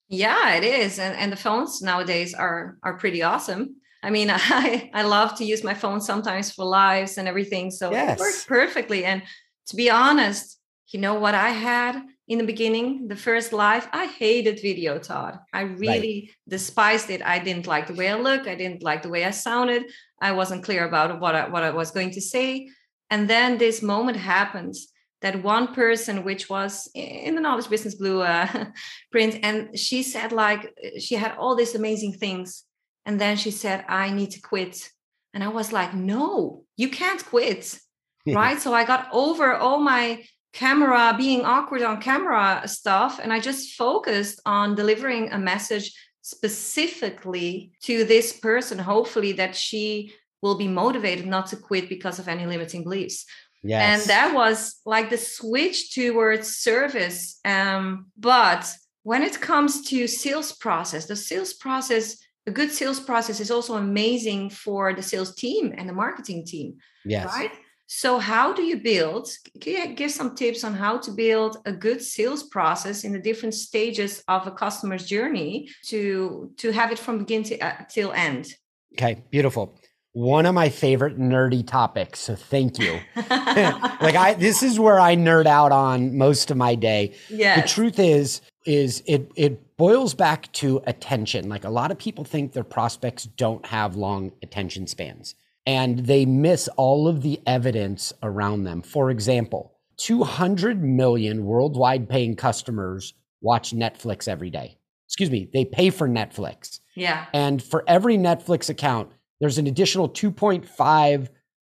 Yeah, 0.07 0.55
it 0.55 0.63
is, 0.63 0.97
and 0.97 1.15
and 1.17 1.31
the 1.31 1.37
phones 1.37 1.81
nowadays 1.81 2.33
are 2.33 2.77
are 2.83 2.97
pretty 2.97 3.21
awesome. 3.21 3.75
I 4.01 4.09
mean, 4.11 4.29
I 4.33 4.89
I 4.93 5.03
love 5.03 5.35
to 5.37 5.45
use 5.45 5.63
my 5.63 5.73
phone 5.73 5.99
sometimes 5.99 6.51
for 6.51 6.65
lives 6.65 7.17
and 7.17 7.27
everything, 7.27 7.71
so 7.71 7.91
yes. 7.91 8.17
it 8.17 8.21
works 8.21 8.45
perfectly. 8.45 9.03
And 9.03 9.23
to 9.67 9.75
be 9.75 9.89
honest, 9.89 10.59
you 10.87 10.99
know 10.99 11.15
what 11.15 11.35
I 11.35 11.49
had 11.49 12.01
in 12.29 12.37
the 12.37 12.45
beginning, 12.45 13.07
the 13.07 13.15
first 13.15 13.51
live, 13.51 13.89
I 13.91 14.05
hated 14.05 14.61
video, 14.61 14.99
Todd. 14.99 15.39
I 15.51 15.61
really 15.61 16.27
right. 16.27 16.29
despised 16.47 17.09
it. 17.09 17.23
I 17.23 17.39
didn't 17.39 17.65
like 17.65 17.87
the 17.87 17.95
way 17.95 18.07
I 18.07 18.13
looked. 18.13 18.47
I 18.47 18.53
didn't 18.53 18.83
like 18.83 19.01
the 19.01 19.09
way 19.09 19.25
I 19.25 19.31
sounded. 19.31 19.85
I 20.21 20.33
wasn't 20.33 20.63
clear 20.63 20.85
about 20.85 21.19
what 21.19 21.33
I, 21.33 21.49
what 21.49 21.63
I 21.63 21.71
was 21.71 21.89
going 21.89 22.11
to 22.11 22.21
say. 22.21 22.69
And 23.09 23.27
then 23.27 23.57
this 23.57 23.81
moment 23.81 24.17
happens 24.17 24.89
that 25.21 25.43
one 25.43 25.73
person, 25.73 26.23
which 26.23 26.49
was 26.51 26.87
in 26.93 27.33
the 27.33 27.41
Knowledge 27.41 27.67
Business 27.67 27.95
Blue 27.95 28.21
uh, 28.21 28.65
print, 29.11 29.39
and 29.41 29.77
she 29.77 30.03
said 30.03 30.31
like 30.31 30.71
she 30.99 31.15
had 31.15 31.35
all 31.35 31.55
these 31.55 31.73
amazing 31.73 32.13
things, 32.13 32.63
and 33.07 33.19
then 33.19 33.37
she 33.37 33.51
said, 33.51 33.83
"I 33.89 34.11
need 34.11 34.31
to 34.31 34.41
quit," 34.41 34.89
and 35.33 35.43
I 35.43 35.49
was 35.49 35.73
like, 35.73 35.93
"No, 35.93 36.63
you 36.77 36.89
can't 36.89 37.25
quit." 37.25 37.77
right 38.27 38.59
so 38.59 38.73
i 38.73 38.83
got 38.83 39.07
over 39.13 39.55
all 39.55 39.79
my 39.79 40.21
camera 40.59 41.15
being 41.17 41.45
awkward 41.45 41.81
on 41.81 42.01
camera 42.01 42.61
stuff 42.65 43.19
and 43.23 43.31
i 43.31 43.39
just 43.39 43.75
focused 43.75 44.41
on 44.45 44.75
delivering 44.75 45.31
a 45.31 45.39
message 45.51 45.87
specifically 46.21 47.71
to 47.81 48.03
this 48.03 48.27
person 48.33 48.77
hopefully 48.77 49.31
that 49.31 49.55
she 49.55 50.11
will 50.41 50.57
be 50.57 50.67
motivated 50.67 51.25
not 51.25 51.47
to 51.47 51.55
quit 51.55 51.87
because 51.87 52.19
of 52.19 52.27
any 52.27 52.45
limiting 52.45 52.83
beliefs 52.83 53.25
yes. 53.63 53.81
and 53.85 54.09
that 54.09 54.33
was 54.35 54.81
like 54.85 55.09
the 55.09 55.17
switch 55.17 55.93
towards 55.95 56.57
service 56.57 57.39
um, 57.45 58.07
but 58.17 58.69
when 59.03 59.23
it 59.23 59.39
comes 59.39 59.71
to 59.89 60.07
sales 60.07 60.51
process 60.51 61.05
the 61.05 61.15
sales 61.15 61.53
process 61.53 62.17
a 62.49 62.51
good 62.51 62.71
sales 62.71 62.99
process 62.99 63.39
is 63.39 63.51
also 63.51 63.75
amazing 63.75 64.49
for 64.49 64.93
the 64.93 65.03
sales 65.03 65.35
team 65.35 65.73
and 65.77 65.87
the 65.87 65.93
marketing 65.93 66.45
team. 66.45 66.77
Yes. 67.05 67.27
Right. 67.27 67.51
So, 67.91 68.19
how 68.19 68.53
do 68.53 68.61
you 68.61 68.77
build? 68.77 69.27
Can 69.59 69.73
you 69.73 69.95
give 69.95 70.11
some 70.11 70.35
tips 70.35 70.63
on 70.63 70.75
how 70.75 70.99
to 70.99 71.09
build 71.09 71.57
a 71.65 71.71
good 71.71 72.03
sales 72.03 72.43
process 72.43 73.03
in 73.03 73.13
the 73.13 73.19
different 73.19 73.55
stages 73.55 74.23
of 74.27 74.45
a 74.45 74.51
customer's 74.51 75.07
journey 75.07 75.69
to 75.85 76.51
to 76.57 76.71
have 76.71 76.91
it 76.91 76.99
from 76.99 77.17
begin 77.17 77.41
to 77.45 77.59
uh, 77.59 77.85
till 77.89 78.11
end? 78.11 78.53
Okay, 78.93 79.23
beautiful. 79.31 79.73
One 80.11 80.45
of 80.45 80.53
my 80.53 80.69
favorite 80.69 81.17
nerdy 81.17 81.65
topics. 81.65 82.19
So 82.19 82.35
thank 82.35 82.77
you. 82.77 82.99
like 83.15 84.15
I, 84.15 84.35
this 84.37 84.61
is 84.61 84.79
where 84.79 84.99
I 84.99 85.15
nerd 85.15 85.47
out 85.47 85.71
on 85.71 86.15
most 86.15 86.51
of 86.51 86.57
my 86.57 86.75
day. 86.75 87.15
Yeah. 87.27 87.59
The 87.59 87.67
truth 87.67 87.97
is, 87.97 88.41
is 88.67 89.01
it 89.07 89.31
it 89.35 89.77
boils 89.77 90.13
back 90.13 90.51
to 90.53 90.83
attention. 90.85 91.49
Like 91.49 91.63
a 91.63 91.71
lot 91.71 91.89
of 91.89 91.97
people 91.97 92.23
think 92.23 92.53
their 92.53 92.63
prospects 92.63 93.23
don't 93.25 93.65
have 93.65 93.95
long 93.95 94.31
attention 94.43 94.85
spans 94.85 95.33
and 95.69 95.99
they 95.99 96.25
miss 96.25 96.67
all 96.77 97.07
of 97.07 97.21
the 97.21 97.39
evidence 97.45 98.11
around 98.23 98.63
them. 98.63 98.81
For 98.81 99.11
example, 99.11 99.77
200 99.97 100.83
million 100.83 101.45
worldwide 101.45 102.09
paying 102.09 102.35
customers 102.35 103.13
watch 103.41 103.69
Netflix 103.69 104.27
every 104.27 104.49
day. 104.49 104.79
Excuse 105.05 105.29
me, 105.29 105.47
they 105.53 105.65
pay 105.65 105.91
for 105.91 106.09
Netflix. 106.09 106.79
Yeah. 106.95 107.27
And 107.35 107.61
for 107.61 107.83
every 107.85 108.17
Netflix 108.17 108.71
account, 108.71 109.11
there's 109.39 109.59
an 109.59 109.67
additional 109.67 110.09
2.5 110.09 111.27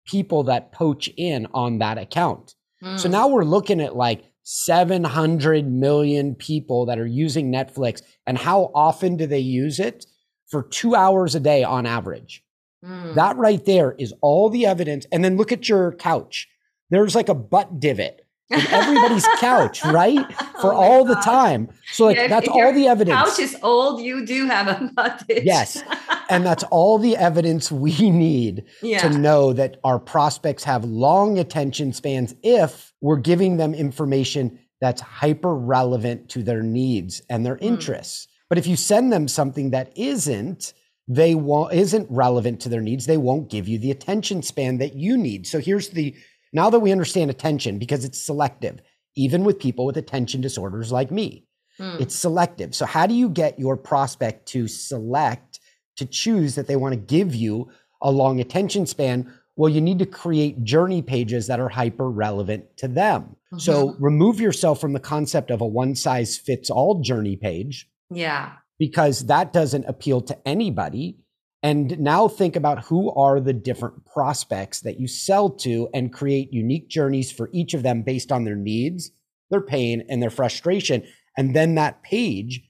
people 0.06 0.42
that 0.42 0.72
poach 0.72 1.08
in 1.16 1.46
on 1.54 1.78
that 1.78 1.96
account. 1.96 2.54
Mm. 2.84 3.00
So 3.00 3.08
now 3.08 3.28
we're 3.28 3.44
looking 3.44 3.80
at 3.80 3.96
like 3.96 4.24
700 4.42 5.72
million 5.72 6.34
people 6.34 6.84
that 6.84 6.98
are 6.98 7.06
using 7.06 7.50
Netflix. 7.50 8.02
And 8.26 8.36
how 8.36 8.70
often 8.74 9.16
do 9.16 9.26
they 9.26 9.38
use 9.38 9.80
it? 9.80 10.04
For 10.48 10.62
two 10.64 10.94
hours 10.94 11.34
a 11.34 11.40
day 11.40 11.64
on 11.64 11.86
average. 11.86 12.44
Mm. 12.86 13.14
That 13.14 13.36
right 13.36 13.64
there 13.64 13.92
is 13.98 14.14
all 14.20 14.50
the 14.50 14.66
evidence. 14.66 15.06
And 15.10 15.24
then 15.24 15.36
look 15.36 15.52
at 15.52 15.68
your 15.68 15.92
couch. 15.92 16.48
There's 16.90 17.14
like 17.14 17.28
a 17.28 17.34
butt 17.34 17.80
divot 17.80 18.20
in 18.48 18.60
everybody's 18.70 19.26
couch, 19.38 19.84
right? 19.84 20.24
For 20.60 20.72
oh 20.72 20.76
all 20.76 21.04
God. 21.04 21.16
the 21.16 21.20
time. 21.22 21.68
So 21.92 22.04
like 22.04 22.16
yeah, 22.16 22.28
that's 22.28 22.48
all 22.48 22.72
the 22.72 22.86
evidence. 22.86 23.16
Couch 23.16 23.38
is 23.40 23.56
old. 23.62 24.00
You 24.00 24.24
do 24.24 24.46
have 24.46 24.68
a 24.68 24.90
butt 24.94 25.24
divot. 25.26 25.44
Yes. 25.44 25.82
and 26.28 26.46
that's 26.46 26.64
all 26.64 26.98
the 26.98 27.16
evidence 27.16 27.72
we 27.72 28.10
need 28.10 28.64
yeah. 28.82 29.00
to 29.00 29.18
know 29.18 29.52
that 29.52 29.78
our 29.82 29.98
prospects 29.98 30.64
have 30.64 30.84
long 30.84 31.38
attention 31.38 31.92
spans 31.92 32.34
if 32.42 32.92
we're 33.00 33.16
giving 33.16 33.56
them 33.56 33.74
information 33.74 34.58
that's 34.80 35.00
hyper 35.00 35.54
relevant 35.54 36.28
to 36.28 36.42
their 36.42 36.62
needs 36.62 37.22
and 37.28 37.44
their 37.44 37.56
mm. 37.56 37.62
interests. 37.62 38.28
But 38.48 38.58
if 38.58 38.66
you 38.66 38.76
send 38.76 39.12
them 39.12 39.26
something 39.26 39.70
that 39.70 39.96
isn't, 39.96 40.72
they 41.08 41.34
won't 41.34 41.72
isn't 41.72 42.06
relevant 42.10 42.60
to 42.60 42.68
their 42.68 42.80
needs 42.80 43.06
they 43.06 43.16
won't 43.16 43.50
give 43.50 43.68
you 43.68 43.78
the 43.78 43.90
attention 43.90 44.42
span 44.42 44.78
that 44.78 44.94
you 44.94 45.16
need. 45.16 45.46
So 45.46 45.60
here's 45.60 45.90
the 45.90 46.14
now 46.52 46.70
that 46.70 46.80
we 46.80 46.92
understand 46.92 47.30
attention 47.30 47.78
because 47.78 48.04
it's 48.04 48.20
selective 48.20 48.80
even 49.14 49.44
with 49.44 49.58
people 49.58 49.86
with 49.86 49.96
attention 49.96 50.40
disorders 50.40 50.92
like 50.92 51.10
me 51.10 51.46
mm. 51.78 52.00
it's 52.00 52.14
selective. 52.14 52.74
So 52.74 52.86
how 52.86 53.06
do 53.06 53.14
you 53.14 53.28
get 53.28 53.58
your 53.58 53.76
prospect 53.76 54.46
to 54.48 54.66
select 54.68 55.60
to 55.96 56.06
choose 56.06 56.54
that 56.56 56.66
they 56.66 56.76
want 56.76 56.92
to 56.92 57.00
give 57.00 57.34
you 57.34 57.70
a 58.02 58.10
long 58.10 58.40
attention 58.40 58.86
span? 58.86 59.32
Well 59.54 59.70
you 59.70 59.80
need 59.80 60.00
to 60.00 60.06
create 60.06 60.64
journey 60.64 61.02
pages 61.02 61.46
that 61.46 61.60
are 61.60 61.68
hyper 61.68 62.10
relevant 62.10 62.76
to 62.78 62.88
them. 62.88 63.36
Mm-hmm. 63.46 63.58
so 63.58 63.94
remove 64.00 64.40
yourself 64.40 64.80
from 64.80 64.92
the 64.92 64.98
concept 64.98 65.52
of 65.52 65.60
a 65.60 65.66
one 65.66 65.94
size 65.94 66.36
fits 66.36 66.68
all 66.68 67.00
journey 67.00 67.36
page. 67.36 67.88
Yeah 68.10 68.54
because 68.78 69.26
that 69.26 69.52
doesn't 69.52 69.86
appeal 69.86 70.20
to 70.22 70.38
anybody. 70.46 71.18
And 71.62 71.98
now 71.98 72.28
think 72.28 72.54
about 72.54 72.84
who 72.84 73.10
are 73.12 73.40
the 73.40 73.52
different 73.52 74.04
prospects 74.04 74.80
that 74.82 75.00
you 75.00 75.08
sell 75.08 75.50
to 75.50 75.88
and 75.94 76.12
create 76.12 76.52
unique 76.52 76.88
journeys 76.88 77.32
for 77.32 77.50
each 77.52 77.74
of 77.74 77.82
them 77.82 78.02
based 78.02 78.30
on 78.30 78.44
their 78.44 78.56
needs, 78.56 79.10
their 79.50 79.60
pain, 79.60 80.04
and 80.08 80.22
their 80.22 80.30
frustration. 80.30 81.02
And 81.36 81.56
then 81.56 81.74
that 81.74 82.02
page 82.02 82.62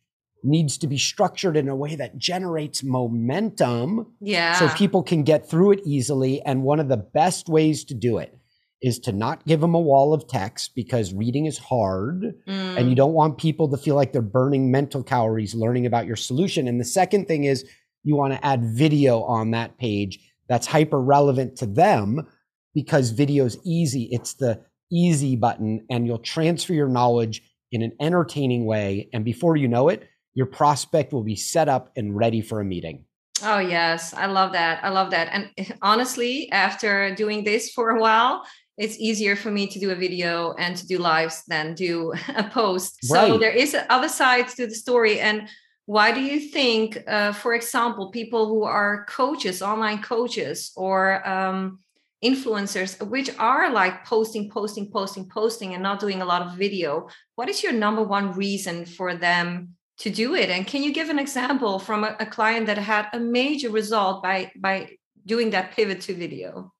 needs 0.42 0.78
to 0.78 0.86
be 0.86 0.98
structured 0.98 1.56
in 1.56 1.68
a 1.68 1.76
way 1.76 1.96
that 1.96 2.16
generates 2.16 2.82
momentum. 2.82 4.14
Yeah. 4.20 4.54
So 4.54 4.68
people 4.68 5.02
can 5.02 5.24
get 5.24 5.48
through 5.48 5.72
it 5.72 5.80
easily. 5.84 6.40
And 6.42 6.62
one 6.62 6.80
of 6.80 6.88
the 6.88 6.96
best 6.96 7.48
ways 7.48 7.84
to 7.86 7.94
do 7.94 8.18
it 8.18 8.38
is 8.82 8.98
to 9.00 9.12
not 9.12 9.44
give 9.46 9.60
them 9.60 9.74
a 9.74 9.80
wall 9.80 10.12
of 10.12 10.28
text 10.28 10.74
because 10.74 11.14
reading 11.14 11.46
is 11.46 11.58
hard 11.58 12.34
mm. 12.46 12.78
and 12.78 12.88
you 12.88 12.94
don't 12.94 13.14
want 13.14 13.38
people 13.38 13.68
to 13.68 13.76
feel 13.76 13.94
like 13.94 14.12
they're 14.12 14.22
burning 14.22 14.70
mental 14.70 15.02
calories 15.02 15.54
learning 15.54 15.86
about 15.86 16.06
your 16.06 16.16
solution. 16.16 16.68
And 16.68 16.80
the 16.80 16.84
second 16.84 17.26
thing 17.26 17.44
is 17.44 17.64
you 18.04 18.16
want 18.16 18.34
to 18.34 18.44
add 18.44 18.64
video 18.64 19.22
on 19.22 19.50
that 19.52 19.78
page 19.78 20.18
that's 20.48 20.66
hyper 20.66 21.00
relevant 21.00 21.56
to 21.56 21.66
them 21.66 22.26
because 22.74 23.10
video 23.10 23.44
is 23.46 23.58
easy. 23.64 24.08
It's 24.12 24.34
the 24.34 24.62
easy 24.92 25.36
button 25.36 25.84
and 25.90 26.06
you'll 26.06 26.18
transfer 26.18 26.74
your 26.74 26.88
knowledge 26.88 27.42
in 27.72 27.82
an 27.82 27.92
entertaining 28.00 28.66
way. 28.66 29.08
And 29.12 29.24
before 29.24 29.56
you 29.56 29.68
know 29.68 29.88
it, 29.88 30.08
your 30.34 30.46
prospect 30.46 31.12
will 31.12 31.24
be 31.24 31.34
set 31.34 31.68
up 31.68 31.90
and 31.96 32.14
ready 32.14 32.42
for 32.42 32.60
a 32.60 32.64
meeting. 32.64 33.06
Oh, 33.42 33.58
yes. 33.58 34.14
I 34.14 34.26
love 34.26 34.52
that. 34.52 34.82
I 34.84 34.90
love 34.90 35.10
that. 35.10 35.28
And 35.32 35.76
honestly, 35.82 36.50
after 36.52 37.14
doing 37.14 37.44
this 37.44 37.70
for 37.70 37.90
a 37.90 38.00
while, 38.00 38.44
it's 38.78 38.98
easier 38.98 39.36
for 39.36 39.50
me 39.50 39.66
to 39.66 39.78
do 39.78 39.90
a 39.90 39.94
video 39.94 40.52
and 40.54 40.76
to 40.76 40.86
do 40.86 40.98
lives 40.98 41.42
than 41.48 41.74
do 41.74 42.12
a 42.36 42.44
post. 42.44 42.98
Right. 43.10 43.28
So 43.28 43.38
there 43.38 43.52
is 43.52 43.76
other 43.88 44.08
sides 44.08 44.54
to 44.54 44.66
the 44.66 44.74
story. 44.74 45.20
And 45.20 45.48
why 45.86 46.12
do 46.12 46.20
you 46.20 46.40
think, 46.40 47.02
uh, 47.06 47.32
for 47.32 47.54
example, 47.54 48.10
people 48.10 48.48
who 48.48 48.64
are 48.64 49.06
coaches, 49.08 49.62
online 49.62 50.02
coaches, 50.02 50.72
or 50.76 51.26
um, 51.26 51.78
influencers, 52.24 53.00
which 53.06 53.30
are 53.38 53.70
like 53.70 54.04
posting, 54.04 54.50
posting, 54.50 54.90
posting, 54.90 55.28
posting, 55.28 55.74
and 55.74 55.82
not 55.82 56.00
doing 56.00 56.22
a 56.22 56.24
lot 56.24 56.42
of 56.42 56.54
video, 56.54 57.08
what 57.36 57.48
is 57.48 57.62
your 57.62 57.72
number 57.72 58.02
one 58.02 58.32
reason 58.32 58.84
for 58.84 59.14
them 59.14 59.76
to 59.98 60.10
do 60.10 60.34
it? 60.34 60.50
And 60.50 60.66
can 60.66 60.82
you 60.82 60.92
give 60.92 61.08
an 61.08 61.20
example 61.20 61.78
from 61.78 62.04
a, 62.04 62.16
a 62.18 62.26
client 62.26 62.66
that 62.66 62.78
had 62.78 63.06
a 63.12 63.20
major 63.20 63.70
result 63.70 64.22
by 64.22 64.50
by 64.56 64.90
doing 65.24 65.50
that 65.50 65.70
pivot 65.70 66.00
to 66.02 66.14
video? 66.14 66.72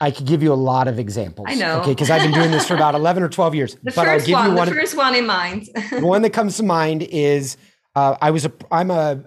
I 0.00 0.10
could 0.10 0.26
give 0.26 0.42
you 0.42 0.52
a 0.52 0.54
lot 0.54 0.88
of 0.88 0.98
examples. 0.98 1.46
I 1.50 1.54
know. 1.54 1.80
Okay, 1.80 1.90
because 1.90 2.10
I've 2.10 2.22
been 2.22 2.32
doing 2.32 2.50
this 2.50 2.66
for 2.66 2.74
about 2.74 2.94
11 2.96 3.22
or 3.22 3.28
12 3.28 3.54
years. 3.54 3.74
The 3.74 3.80
but 3.84 3.94
first 3.94 4.08
I'll 4.08 4.26
give 4.26 4.32
one, 4.34 4.50
you 4.50 4.56
one. 4.56 4.68
The 4.68 4.74
first 4.74 4.96
one 4.96 5.14
in 5.14 5.26
mind. 5.26 5.68
the 5.90 6.06
one 6.06 6.22
that 6.22 6.30
comes 6.30 6.56
to 6.56 6.62
mind 6.62 7.02
is 7.02 7.56
uh, 7.94 8.16
I 8.20 8.30
was 8.30 8.46
a 8.46 8.52
I'm 8.70 8.90
a 8.90 9.24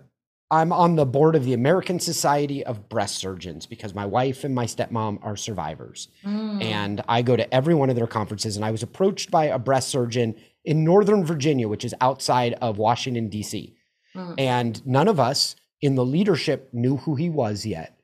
I'm 0.50 0.72
on 0.72 0.96
the 0.96 1.06
board 1.06 1.36
of 1.36 1.46
the 1.46 1.54
American 1.54 2.00
Society 2.00 2.64
of 2.64 2.88
Breast 2.88 3.16
Surgeons 3.16 3.66
because 3.66 3.96
my 3.96 4.06
wife 4.06 4.44
and 4.44 4.54
my 4.54 4.66
stepmom 4.66 5.18
are 5.24 5.36
survivors. 5.36 6.10
Mm. 6.24 6.64
And 6.64 7.02
I 7.08 7.24
go 7.24 7.36
to 7.36 7.52
every 7.52 7.74
one 7.74 7.90
of 7.90 7.96
their 7.96 8.08
conferences 8.08 8.56
and 8.56 8.64
I 8.64 8.70
was 8.70 8.84
approached 8.84 9.32
by 9.32 9.46
a 9.46 9.58
breast 9.58 9.90
surgeon 9.90 10.36
in 10.64 10.84
Northern 10.84 11.26
Virginia, 11.26 11.68
which 11.68 11.84
is 11.84 11.96
outside 12.02 12.54
of 12.62 12.78
Washington 12.78 13.30
D.C. 13.30 13.76
Mm. 14.16 14.36
And 14.38 14.86
none 14.86 15.08
of 15.08 15.20
us 15.20 15.56
in 15.82 15.96
the 15.96 16.06
leadership 16.06 16.70
knew 16.72 16.98
who 16.98 17.16
he 17.16 17.30
was 17.30 17.66
yet. 17.66 17.98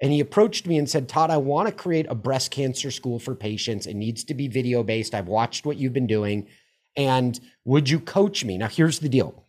And 0.00 0.12
he 0.12 0.20
approached 0.20 0.66
me 0.66 0.78
and 0.78 0.88
said, 0.88 1.08
Todd, 1.08 1.30
I 1.30 1.36
want 1.36 1.68
to 1.68 1.74
create 1.74 2.06
a 2.08 2.14
breast 2.14 2.50
cancer 2.50 2.90
school 2.90 3.18
for 3.18 3.34
patients. 3.34 3.86
It 3.86 3.94
needs 3.94 4.24
to 4.24 4.34
be 4.34 4.48
video 4.48 4.82
based. 4.82 5.14
I've 5.14 5.28
watched 5.28 5.66
what 5.66 5.76
you've 5.76 5.92
been 5.92 6.06
doing. 6.06 6.46
And 6.96 7.38
would 7.64 7.90
you 7.90 8.00
coach 8.00 8.44
me? 8.44 8.56
Now, 8.58 8.68
here's 8.68 9.00
the 9.00 9.08
deal 9.08 9.44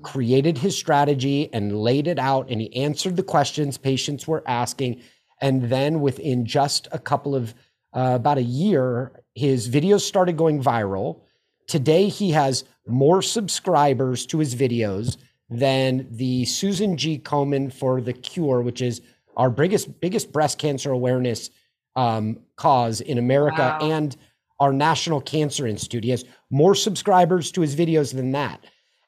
created 0.00 0.58
his 0.58 0.76
strategy 0.76 1.50
and 1.52 1.80
laid 1.80 2.06
it 2.06 2.20
out, 2.20 2.48
and 2.50 2.60
he 2.60 2.74
answered 2.76 3.16
the 3.16 3.22
questions 3.22 3.76
patients 3.76 4.28
were 4.28 4.44
asking. 4.46 5.02
And 5.40 5.64
then 5.64 6.00
within 6.00 6.46
just 6.46 6.86
a 6.92 6.98
couple 6.98 7.34
of, 7.34 7.52
uh, 7.92 8.12
about 8.14 8.38
a 8.38 8.42
year, 8.42 9.22
his 9.34 9.68
videos 9.68 10.02
started 10.02 10.36
going 10.36 10.62
viral. 10.62 11.22
Today, 11.66 12.08
he 12.08 12.30
has 12.30 12.64
more 12.86 13.22
subscribers 13.22 14.24
to 14.26 14.38
his 14.38 14.54
videos 14.54 15.16
than 15.50 16.06
the 16.10 16.44
Susan 16.44 16.96
G. 16.96 17.18
Komen 17.18 17.72
for 17.72 18.00
the 18.00 18.12
Cure, 18.12 18.62
which 18.62 18.80
is 18.80 19.00
our 19.38 19.50
biggest 19.50 20.00
biggest 20.00 20.32
breast 20.32 20.58
cancer 20.58 20.90
awareness 20.90 21.50
um, 21.96 22.40
cause 22.56 23.00
in 23.00 23.16
America 23.16 23.78
wow. 23.80 23.88
and 23.90 24.16
our 24.60 24.72
National 24.72 25.20
Cancer 25.20 25.66
Institute. 25.66 26.04
He 26.04 26.10
has 26.10 26.24
more 26.50 26.74
subscribers 26.74 27.52
to 27.52 27.60
his 27.60 27.76
videos 27.76 28.14
than 28.14 28.32
that, 28.32 28.64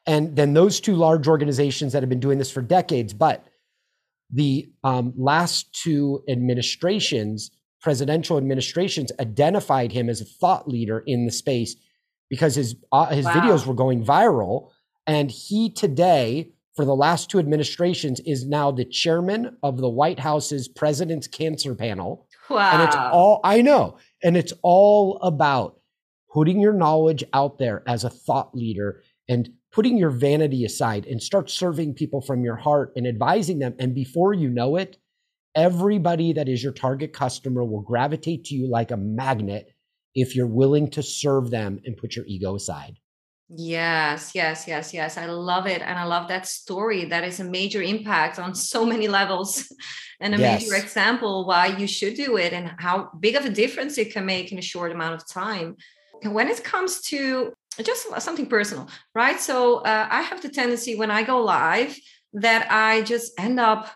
and 0.07 0.35
then 0.35 0.53
those 0.53 0.79
two 0.79 0.95
large 0.95 1.27
organizations 1.27 1.93
that 1.93 2.01
have 2.01 2.09
been 2.09 2.19
doing 2.19 2.37
this 2.39 2.49
for 2.49 2.61
decades. 2.61 3.13
But 3.13 3.45
the 4.31 4.71
um, 4.83 5.13
last 5.17 5.73
two 5.73 6.23
administrations, 6.29 7.51
presidential 7.81 8.37
administrations, 8.37 9.11
identified 9.19 9.91
him 9.91 10.09
as 10.09 10.21
a 10.21 10.25
thought 10.25 10.67
leader 10.67 11.03
in 11.05 11.25
the 11.25 11.31
space 11.31 11.75
because 12.29 12.55
his 12.55 12.75
uh, 12.93 13.07
his 13.07 13.25
wow. 13.25 13.33
videos 13.33 13.65
were 13.65 13.73
going 13.73 14.05
viral, 14.05 14.69
and 15.05 15.29
he 15.29 15.69
today 15.69 16.53
for 16.75 16.85
the 16.85 16.95
last 16.95 17.29
two 17.29 17.39
administrations 17.39 18.19
is 18.21 18.47
now 18.47 18.71
the 18.71 18.85
chairman 18.85 19.57
of 19.61 19.77
the 19.77 19.89
White 19.89 20.19
House's 20.19 20.67
President's 20.67 21.27
Cancer 21.27 21.75
Panel. 21.75 22.27
Wow. 22.49 22.71
And 22.71 22.83
it's 22.83 22.95
all, 22.95 23.41
I 23.43 23.61
know, 23.61 23.97
and 24.23 24.37
it's 24.37 24.53
all 24.61 25.17
about 25.21 25.79
putting 26.33 26.59
your 26.59 26.73
knowledge 26.73 27.23
out 27.33 27.57
there 27.57 27.83
as 27.87 28.03
a 28.03 28.09
thought 28.09 28.55
leader 28.55 29.01
and 29.27 29.49
putting 29.71 29.97
your 29.97 30.09
vanity 30.11 30.65
aside 30.65 31.05
and 31.05 31.21
start 31.21 31.49
serving 31.49 31.93
people 31.93 32.21
from 32.21 32.43
your 32.43 32.55
heart 32.55 32.91
and 32.95 33.07
advising 33.07 33.59
them. 33.59 33.75
And 33.79 33.93
before 33.93 34.33
you 34.33 34.49
know 34.49 34.75
it, 34.77 34.97
everybody 35.55 36.33
that 36.33 36.47
is 36.47 36.63
your 36.63 36.73
target 36.73 37.13
customer 37.13 37.63
will 37.63 37.81
gravitate 37.81 38.45
to 38.45 38.55
you 38.55 38.69
like 38.69 38.91
a 38.91 38.97
magnet 38.97 39.73
if 40.15 40.35
you're 40.35 40.47
willing 40.47 40.89
to 40.91 41.03
serve 41.03 41.51
them 41.51 41.79
and 41.85 41.97
put 41.97 42.15
your 42.15 42.25
ego 42.27 42.55
aside. 42.55 42.95
Yes, 43.53 44.31
yes, 44.33 44.65
yes, 44.67 44.93
yes. 44.93 45.17
I 45.17 45.25
love 45.25 45.67
it. 45.67 45.81
And 45.81 45.99
I 45.99 46.05
love 46.05 46.29
that 46.29 46.47
story. 46.47 47.05
That 47.05 47.25
is 47.25 47.39
a 47.39 47.43
major 47.43 47.81
impact 47.81 48.39
on 48.39 48.55
so 48.55 48.85
many 48.85 49.07
levels 49.19 49.71
and 50.21 50.33
a 50.33 50.37
yes. 50.37 50.61
major 50.61 50.75
example 50.75 51.45
why 51.45 51.67
you 51.67 51.87
should 51.87 52.13
do 52.13 52.37
it 52.37 52.53
and 52.53 52.71
how 52.77 53.09
big 53.19 53.35
of 53.35 53.45
a 53.45 53.49
difference 53.49 53.97
it 53.97 54.13
can 54.13 54.25
make 54.25 54.51
in 54.51 54.57
a 54.57 54.61
short 54.61 54.91
amount 54.91 55.15
of 55.15 55.27
time. 55.27 55.75
And 56.23 56.33
when 56.33 56.47
it 56.47 56.63
comes 56.63 57.01
to 57.09 57.53
just 57.81 58.07
something 58.21 58.45
personal, 58.45 58.87
right? 59.15 59.39
So 59.39 59.77
uh, 59.79 60.07
I 60.09 60.21
have 60.21 60.41
the 60.41 60.49
tendency 60.49 60.95
when 60.95 61.11
I 61.11 61.23
go 61.23 61.41
live 61.43 61.97
that 62.33 62.71
I 62.71 63.01
just 63.01 63.33
end 63.37 63.59
up 63.59 63.91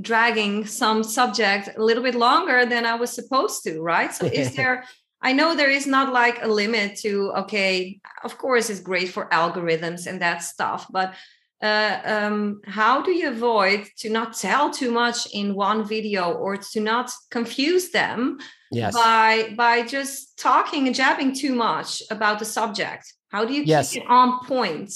dragging 0.00 0.66
some 0.66 1.02
subject 1.02 1.70
a 1.76 1.82
little 1.82 2.02
bit 2.02 2.14
longer 2.14 2.66
than 2.66 2.86
I 2.86 2.94
was 2.94 3.10
supposed 3.10 3.62
to, 3.64 3.80
right? 3.80 4.12
So 4.12 4.26
is 4.26 4.54
there 4.56 4.84
I 5.22 5.32
know 5.32 5.54
there 5.54 5.70
is 5.70 5.86
not 5.86 6.12
like 6.12 6.42
a 6.42 6.48
limit 6.48 6.96
to 7.00 7.32
okay, 7.38 8.00
of 8.24 8.38
course 8.38 8.70
it's 8.70 8.80
great 8.80 9.10
for 9.10 9.28
algorithms 9.28 10.06
and 10.06 10.20
that 10.22 10.38
stuff, 10.38 10.86
but 10.90 11.14
uh, 11.62 12.00
um, 12.04 12.60
how 12.64 13.02
do 13.02 13.10
you 13.10 13.28
avoid 13.28 13.86
to 13.98 14.08
not 14.08 14.34
tell 14.34 14.70
too 14.70 14.90
much 14.90 15.26
in 15.34 15.54
one 15.54 15.84
video 15.86 16.32
or 16.32 16.56
to 16.56 16.80
not 16.80 17.10
confuse 17.30 17.90
them 17.90 18.38
yes. 18.72 18.94
by 18.94 19.52
by 19.56 19.82
just 19.82 20.38
talking 20.38 20.86
and 20.86 20.96
jabbing 20.96 21.34
too 21.34 21.54
much 21.54 22.02
about 22.10 22.38
the 22.38 22.46
subject? 22.46 23.12
How 23.28 23.44
do 23.44 23.52
you 23.52 23.62
yes. 23.62 23.92
keep 23.92 24.02
it 24.02 24.08
on 24.08 24.42
point? 24.46 24.92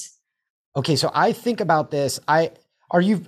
Okay, 0.75 0.97
so 0.97 1.11
I 1.15 1.33
think 1.33 1.61
about 1.61 1.91
this. 1.91 2.19
I 2.27 2.53
are 2.91 3.03
you 3.03 3.27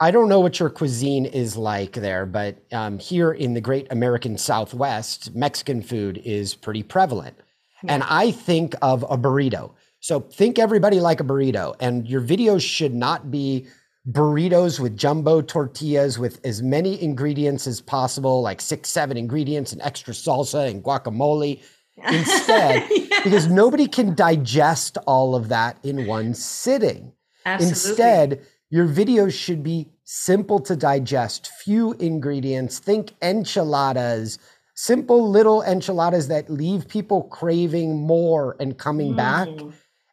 I 0.00 0.12
don't 0.12 0.28
know 0.28 0.38
what 0.38 0.60
your 0.60 0.70
cuisine 0.70 1.26
is 1.26 1.56
like 1.56 1.94
there, 1.94 2.24
but 2.24 2.62
um, 2.72 2.98
here 3.00 3.32
in 3.32 3.54
the 3.54 3.60
great 3.60 3.88
American 3.90 4.38
Southwest, 4.38 5.34
Mexican 5.34 5.82
food 5.82 6.22
is 6.24 6.54
pretty 6.54 6.84
prevalent. 6.84 7.36
Yeah. 7.82 7.94
And 7.94 8.02
I 8.04 8.30
think 8.30 8.76
of 8.80 9.02
a 9.04 9.18
burrito. 9.18 9.72
So 10.00 10.20
think 10.20 10.58
everybody 10.58 11.00
like 11.00 11.20
a 11.20 11.24
burrito, 11.24 11.74
and 11.80 12.06
your 12.08 12.20
videos 12.20 12.62
should 12.62 12.94
not 12.94 13.32
be 13.32 13.66
burritos 14.08 14.78
with 14.78 14.96
jumbo 14.96 15.42
tortillas 15.42 16.18
with 16.18 16.40
as 16.44 16.62
many 16.62 17.02
ingredients 17.02 17.66
as 17.66 17.80
possible, 17.80 18.40
like 18.40 18.60
six, 18.60 18.88
seven 18.88 19.16
ingredients 19.16 19.72
and 19.72 19.82
extra 19.82 20.14
salsa 20.14 20.68
and 20.68 20.84
guacamole. 20.84 21.60
Instead, 22.12 22.88
because 23.24 23.48
nobody 23.48 23.88
can 23.88 24.14
digest 24.14 24.96
all 25.08 25.34
of 25.34 25.48
that 25.48 25.76
in 25.82 26.06
one 26.06 26.32
sitting. 26.32 27.12
Absolutely. 27.44 27.68
Instead, 27.68 28.46
your 28.70 28.86
videos 28.86 29.32
should 29.32 29.62
be 29.62 29.88
simple 30.04 30.60
to 30.60 30.76
digest, 30.76 31.50
few 31.62 31.92
ingredients. 31.94 32.78
Think 32.78 33.12
enchiladas, 33.22 34.38
simple 34.74 35.28
little 35.30 35.62
enchiladas 35.62 36.28
that 36.28 36.50
leave 36.50 36.88
people 36.88 37.24
craving 37.24 37.96
more 37.96 38.56
and 38.60 38.76
coming 38.78 39.12
mm. 39.12 39.16
back, 39.16 39.48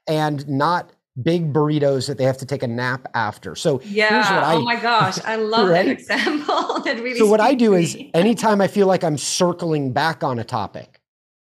and 0.07 0.47
not 0.47 0.91
big 1.21 1.53
burritos 1.53 2.07
that 2.07 2.17
they 2.17 2.25
have 2.25 2.37
to 2.37 2.45
take 2.45 2.63
a 2.63 2.67
nap 2.67 3.07
after. 3.13 3.55
So 3.55 3.81
yeah, 3.85 4.41
I, 4.43 4.55
oh 4.55 4.61
my 4.61 4.75
gosh, 4.75 5.19
I 5.25 5.35
love 5.35 5.69
right? 5.69 5.85
that 5.85 5.91
example. 5.91 6.79
that 6.85 7.01
really. 7.01 7.19
So 7.19 7.25
what 7.25 7.41
I 7.41 7.53
do 7.53 7.73
is 7.73 7.97
anytime 8.13 8.61
I 8.61 8.67
feel 8.67 8.87
like 8.87 9.03
I'm 9.03 9.17
circling 9.17 9.93
back 9.93 10.23
on 10.23 10.39
a 10.39 10.43
topic. 10.43 10.99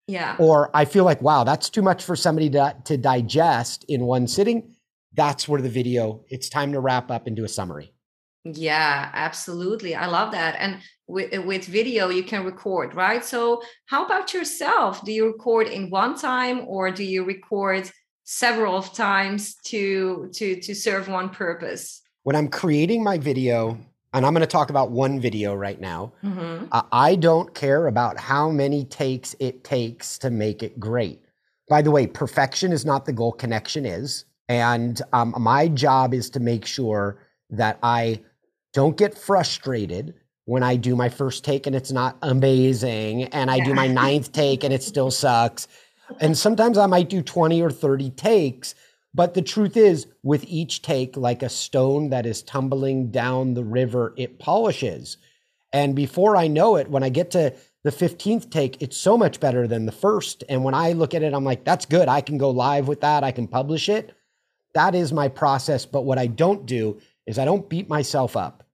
Yeah. 0.06 0.34
Or 0.40 0.70
I 0.74 0.86
feel 0.86 1.04
like, 1.04 1.22
wow, 1.22 1.44
that's 1.44 1.70
too 1.70 1.82
much 1.82 2.02
for 2.02 2.16
somebody 2.16 2.50
to, 2.50 2.74
to 2.82 2.96
digest 2.96 3.84
in 3.86 4.02
one 4.06 4.26
sitting 4.26 4.74
that's 5.14 5.48
where 5.48 5.60
the 5.60 5.68
video, 5.68 6.24
it's 6.28 6.48
time 6.48 6.72
to 6.72 6.80
wrap 6.80 7.10
up 7.10 7.26
and 7.26 7.36
do 7.36 7.44
a 7.44 7.48
summary. 7.48 7.92
Yeah, 8.44 9.10
absolutely. 9.12 9.94
I 9.94 10.06
love 10.06 10.32
that. 10.32 10.56
And 10.58 10.78
with, 11.06 11.36
uh, 11.36 11.42
with 11.42 11.64
video, 11.66 12.08
you 12.08 12.22
can 12.22 12.44
record, 12.44 12.94
right? 12.94 13.24
So, 13.24 13.62
how 13.86 14.04
about 14.04 14.32
yourself? 14.32 15.04
Do 15.04 15.12
you 15.12 15.26
record 15.26 15.66
in 15.66 15.90
one 15.90 16.16
time 16.16 16.64
or 16.66 16.90
do 16.90 17.04
you 17.04 17.24
record 17.24 17.90
several 18.24 18.76
of 18.76 18.94
times 18.94 19.56
to 19.66 20.30
to 20.34 20.58
to 20.60 20.74
serve 20.74 21.08
one 21.08 21.28
purpose? 21.28 22.00
When 22.22 22.34
I'm 22.34 22.48
creating 22.48 23.04
my 23.04 23.18
video, 23.18 23.76
and 24.14 24.24
I'm 24.24 24.32
going 24.32 24.40
to 24.40 24.46
talk 24.46 24.70
about 24.70 24.90
one 24.90 25.20
video 25.20 25.54
right 25.54 25.80
now, 25.80 26.12
mm-hmm. 26.22 26.66
uh, 26.72 26.82
I 26.92 27.16
don't 27.16 27.54
care 27.54 27.88
about 27.88 28.18
how 28.18 28.50
many 28.50 28.84
takes 28.84 29.34
it 29.38 29.64
takes 29.64 30.18
to 30.18 30.30
make 30.30 30.62
it 30.62 30.80
great. 30.80 31.22
By 31.68 31.82
the 31.82 31.90
way, 31.90 32.06
perfection 32.06 32.72
is 32.72 32.84
not 32.84 33.04
the 33.04 33.12
goal, 33.12 33.32
connection 33.32 33.84
is. 33.84 34.24
And 34.50 35.00
um, 35.12 35.32
my 35.38 35.68
job 35.68 36.12
is 36.12 36.28
to 36.30 36.40
make 36.40 36.66
sure 36.66 37.18
that 37.50 37.78
I 37.84 38.20
don't 38.72 38.96
get 38.96 39.16
frustrated 39.16 40.12
when 40.44 40.64
I 40.64 40.74
do 40.74 40.96
my 40.96 41.08
first 41.08 41.44
take 41.44 41.68
and 41.68 41.76
it's 41.76 41.92
not 41.92 42.16
amazing, 42.22 43.24
and 43.26 43.48
I 43.48 43.60
do 43.60 43.74
my 43.74 43.86
ninth 44.02 44.32
take 44.32 44.64
and 44.64 44.74
it 44.74 44.82
still 44.82 45.12
sucks. 45.12 45.68
And 46.18 46.36
sometimes 46.36 46.78
I 46.78 46.86
might 46.86 47.08
do 47.08 47.22
20 47.22 47.62
or 47.62 47.70
30 47.70 48.10
takes. 48.10 48.74
But 49.14 49.34
the 49.34 49.42
truth 49.42 49.76
is, 49.76 50.08
with 50.24 50.44
each 50.48 50.82
take, 50.82 51.16
like 51.16 51.44
a 51.44 51.48
stone 51.48 52.10
that 52.10 52.26
is 52.26 52.42
tumbling 52.42 53.12
down 53.12 53.54
the 53.54 53.62
river, 53.64 54.14
it 54.16 54.40
polishes. 54.40 55.16
And 55.72 55.94
before 55.94 56.36
I 56.36 56.48
know 56.48 56.74
it, 56.74 56.90
when 56.90 57.04
I 57.04 57.08
get 57.08 57.30
to 57.32 57.54
the 57.84 57.90
15th 57.90 58.50
take, 58.50 58.82
it's 58.82 58.96
so 58.96 59.16
much 59.16 59.38
better 59.38 59.68
than 59.68 59.86
the 59.86 59.92
first. 59.92 60.42
And 60.48 60.64
when 60.64 60.74
I 60.74 60.90
look 60.92 61.14
at 61.14 61.22
it, 61.22 61.34
I'm 61.34 61.44
like, 61.44 61.64
that's 61.64 61.86
good. 61.86 62.08
I 62.08 62.20
can 62.20 62.36
go 62.36 62.50
live 62.50 62.88
with 62.88 63.00
that. 63.02 63.22
I 63.22 63.30
can 63.30 63.46
publish 63.46 63.88
it. 63.88 64.12
That 64.74 64.94
is 64.94 65.12
my 65.12 65.28
process. 65.28 65.86
But 65.86 66.02
what 66.02 66.18
I 66.18 66.26
don't 66.26 66.66
do 66.66 67.00
is 67.26 67.38
I 67.38 67.44
don't 67.44 67.68
beat 67.68 67.88
myself 67.88 68.36
up 68.36 68.64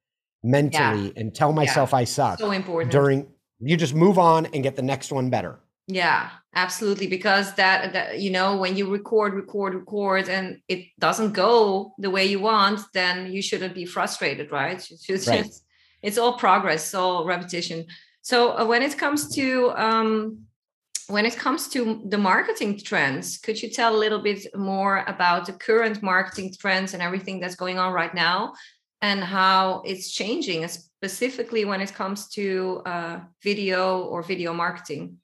mentally 0.43 1.07
yeah. 1.07 1.13
and 1.17 1.35
tell 1.35 1.53
myself 1.53 1.91
yeah. 1.93 1.99
I 1.99 2.05
suck. 2.05 2.39
So 2.39 2.51
important. 2.51 2.93
During 2.93 3.27
you 3.61 3.77
just 3.77 3.95
move 3.95 4.19
on 4.19 4.47
and 4.47 4.63
get 4.63 4.77
the 4.77 4.83
next 4.83 5.11
one 5.13 5.31
better. 5.31 5.59
Yeah, 5.89 6.31
absolutely. 6.55 7.07
Because 7.07 7.55
that, 7.55 7.93
that 7.93 8.19
you 8.19 8.31
know, 8.31 8.57
when 8.57 8.77
you 8.77 8.91
record, 8.91 9.35
record, 9.35 9.75
record, 9.75 10.29
and 10.29 10.61
it 10.69 10.87
doesn't 10.99 11.33
go 11.33 11.95
the 11.99 12.11
way 12.11 12.27
you 12.27 12.41
want, 12.41 12.81
then 12.93 13.33
you 13.33 13.41
shouldn't 13.41 13.75
be 13.75 13.85
frustrated, 13.85 14.51
right? 14.51 14.87
It's, 15.09 15.29
right. 15.29 15.49
It's 16.03 16.19
all 16.19 16.35
progress, 16.35 16.93
all 16.93 17.25
repetition. 17.25 17.87
So 18.23 18.59
uh, 18.59 18.67
when 18.67 18.83
it 18.83 18.99
comes 18.99 19.35
to 19.37 19.71
um, 19.77 20.47
when 21.09 21.25
it 21.25 21.37
comes 21.37 21.69
to 21.69 22.03
the 22.07 22.19
marketing 22.19 22.79
trends, 22.79 23.39
could 23.39 23.63
you 23.63 23.71
tell 23.71 23.95
a 23.95 23.99
little 23.99 24.19
bit 24.19 24.47
more 24.57 25.05
about 25.07 25.47
the 25.47 25.53
current 25.53 26.03
marketing 26.03 26.55
trends 26.59 26.95
and 26.95 27.03
everything 27.03 27.41
that's 27.41 27.55
going 27.55 27.79
on 27.79 27.93
right 27.93 28.15
now 28.15 28.55
and 29.03 29.23
how 29.23 29.83
it's 29.85 30.11
changing, 30.11 30.67
specifically 30.69 31.65
when 31.65 31.81
it 31.81 31.95
comes 31.95 32.29
to 32.31 32.83
uh, 32.87 33.21
video 33.43 34.01
or 34.03 34.23
video 34.23 34.53
marketing? 34.53 35.19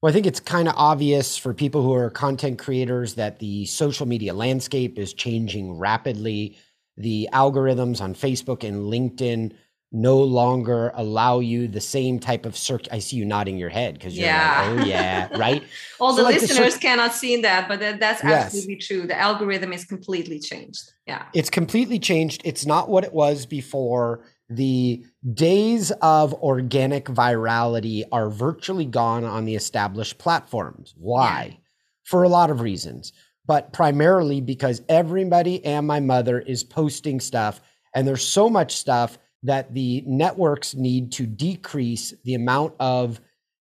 Well, 0.00 0.10
I 0.10 0.12
think 0.12 0.26
it's 0.26 0.40
kind 0.40 0.68
of 0.68 0.74
obvious 0.76 1.36
for 1.36 1.54
people 1.54 1.82
who 1.82 1.94
are 1.94 2.10
content 2.10 2.58
creators 2.58 3.14
that 3.14 3.38
the 3.38 3.64
social 3.66 4.06
media 4.06 4.34
landscape 4.34 4.98
is 4.98 5.14
changing 5.14 5.78
rapidly. 5.78 6.56
The 6.98 7.28
algorithms 7.32 8.00
on 8.00 8.14
Facebook 8.14 8.62
and 8.62 8.92
LinkedIn 8.92 9.54
no 9.92 10.18
longer 10.18 10.90
allow 10.94 11.38
you 11.38 11.68
the 11.68 11.80
same 11.80 12.18
type 12.18 12.44
of 12.44 12.56
search. 12.56 12.88
I 12.90 12.98
see 12.98 13.16
you 13.16 13.24
nodding 13.24 13.56
your 13.56 13.68
head 13.68 13.94
because 13.94 14.16
you're 14.16 14.26
yeah. 14.26 14.68
like, 14.68 14.80
oh 14.80 14.84
yeah, 14.84 15.28
right. 15.38 15.62
All 16.00 16.10
so 16.10 16.18
the 16.18 16.22
like 16.24 16.40
listeners 16.40 16.74
the 16.74 16.80
cannot 16.80 17.14
see 17.14 17.40
that, 17.42 17.68
but 17.68 17.80
that, 17.80 18.00
that's 18.00 18.22
yes. 18.22 18.46
absolutely 18.46 18.76
true. 18.76 19.06
The 19.06 19.18
algorithm 19.18 19.72
is 19.72 19.84
completely 19.84 20.40
changed. 20.40 20.92
Yeah, 21.06 21.26
it's 21.34 21.50
completely 21.50 21.98
changed. 21.98 22.42
It's 22.44 22.66
not 22.66 22.88
what 22.88 23.04
it 23.04 23.12
was 23.12 23.46
before. 23.46 24.24
The 24.48 25.04
days 25.34 25.90
of 26.02 26.34
organic 26.34 27.06
virality 27.06 28.04
are 28.12 28.28
virtually 28.28 28.84
gone 28.84 29.24
on 29.24 29.44
the 29.44 29.54
established 29.54 30.18
platforms. 30.18 30.94
Why? 30.96 31.48
Yeah. 31.50 31.56
For 32.04 32.22
a 32.22 32.28
lot 32.28 32.50
of 32.50 32.60
reasons, 32.60 33.12
but 33.46 33.72
primarily 33.72 34.40
because 34.40 34.82
everybody 34.88 35.64
and 35.64 35.86
my 35.86 35.98
mother 36.00 36.38
is 36.38 36.62
posting 36.64 37.18
stuff, 37.18 37.60
and 37.94 38.06
there's 38.06 38.26
so 38.26 38.48
much 38.50 38.76
stuff 38.76 39.18
that 39.42 39.74
the 39.74 40.02
networks 40.06 40.74
need 40.74 41.12
to 41.12 41.26
decrease 41.26 42.14
the 42.24 42.34
amount 42.34 42.74
of 42.80 43.20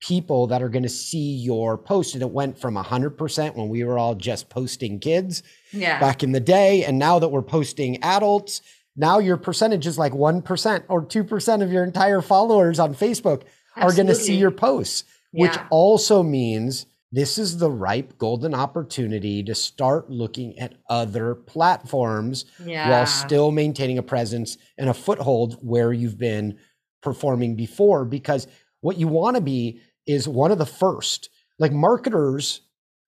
people 0.02 0.48
that 0.48 0.62
are 0.62 0.70
going 0.70 0.84
to 0.84 0.90
see 0.90 1.36
your 1.36 1.78
post. 1.78 2.14
And 2.14 2.22
it 2.22 2.30
went 2.30 2.58
from 2.58 2.76
100% 2.76 3.56
when 3.56 3.70
we 3.70 3.84
were 3.84 3.98
all 3.98 4.16
just 4.16 4.50
posting 4.50 5.00
kids 5.00 5.42
yeah. 5.72 6.00
back 6.00 6.24
in 6.24 6.32
the 6.32 6.40
day. 6.40 6.84
And 6.84 7.00
now 7.00 7.20
that 7.20 7.30
we're 7.30 7.42
posting 7.42 8.02
adults, 8.04 8.62
now 8.96 9.20
your 9.20 9.38
percentage 9.38 9.88
is 9.88 9.98
like 9.98 10.14
1% 10.14 10.84
or 10.90 11.06
2% 11.06 11.64
of 11.64 11.72
your 11.72 11.84
entire 11.84 12.22
followers 12.22 12.80
on 12.80 12.94
Facebook 12.94 13.44
Absolutely. 13.76 13.82
are 13.82 13.92
going 13.96 14.08
to 14.08 14.16
see 14.16 14.36
your 14.36 14.52
posts, 14.52 15.04
which 15.32 15.56
yeah. 15.56 15.68
also 15.70 16.24
means 16.24 16.86
this 17.12 17.38
is 17.38 17.58
the 17.58 17.72
ripe 17.72 18.18
golden 18.18 18.54
opportunity 18.54 19.44
to 19.44 19.56
start 19.56 20.10
looking 20.10 20.58
at 20.60 20.76
other 20.90 21.36
platforms 21.36 22.46
yeah. 22.64 22.90
while 22.90 23.06
still 23.06 23.52
maintaining 23.52 23.98
a 23.98 24.04
presence 24.04 24.58
and 24.78 24.90
a 24.90 24.94
foothold 24.94 25.58
where 25.62 25.94
you've 25.94 26.18
been 26.18 26.58
performing 27.02 27.56
before. 27.56 28.04
Because 28.06 28.48
what 28.82 28.98
you 28.98 29.08
want 29.08 29.36
to 29.36 29.42
be 29.42 29.82
is 30.06 30.28
one 30.28 30.52
of 30.52 30.58
the 30.58 30.66
first. 30.66 31.30
Like 31.58 31.72
marketers 31.72 32.62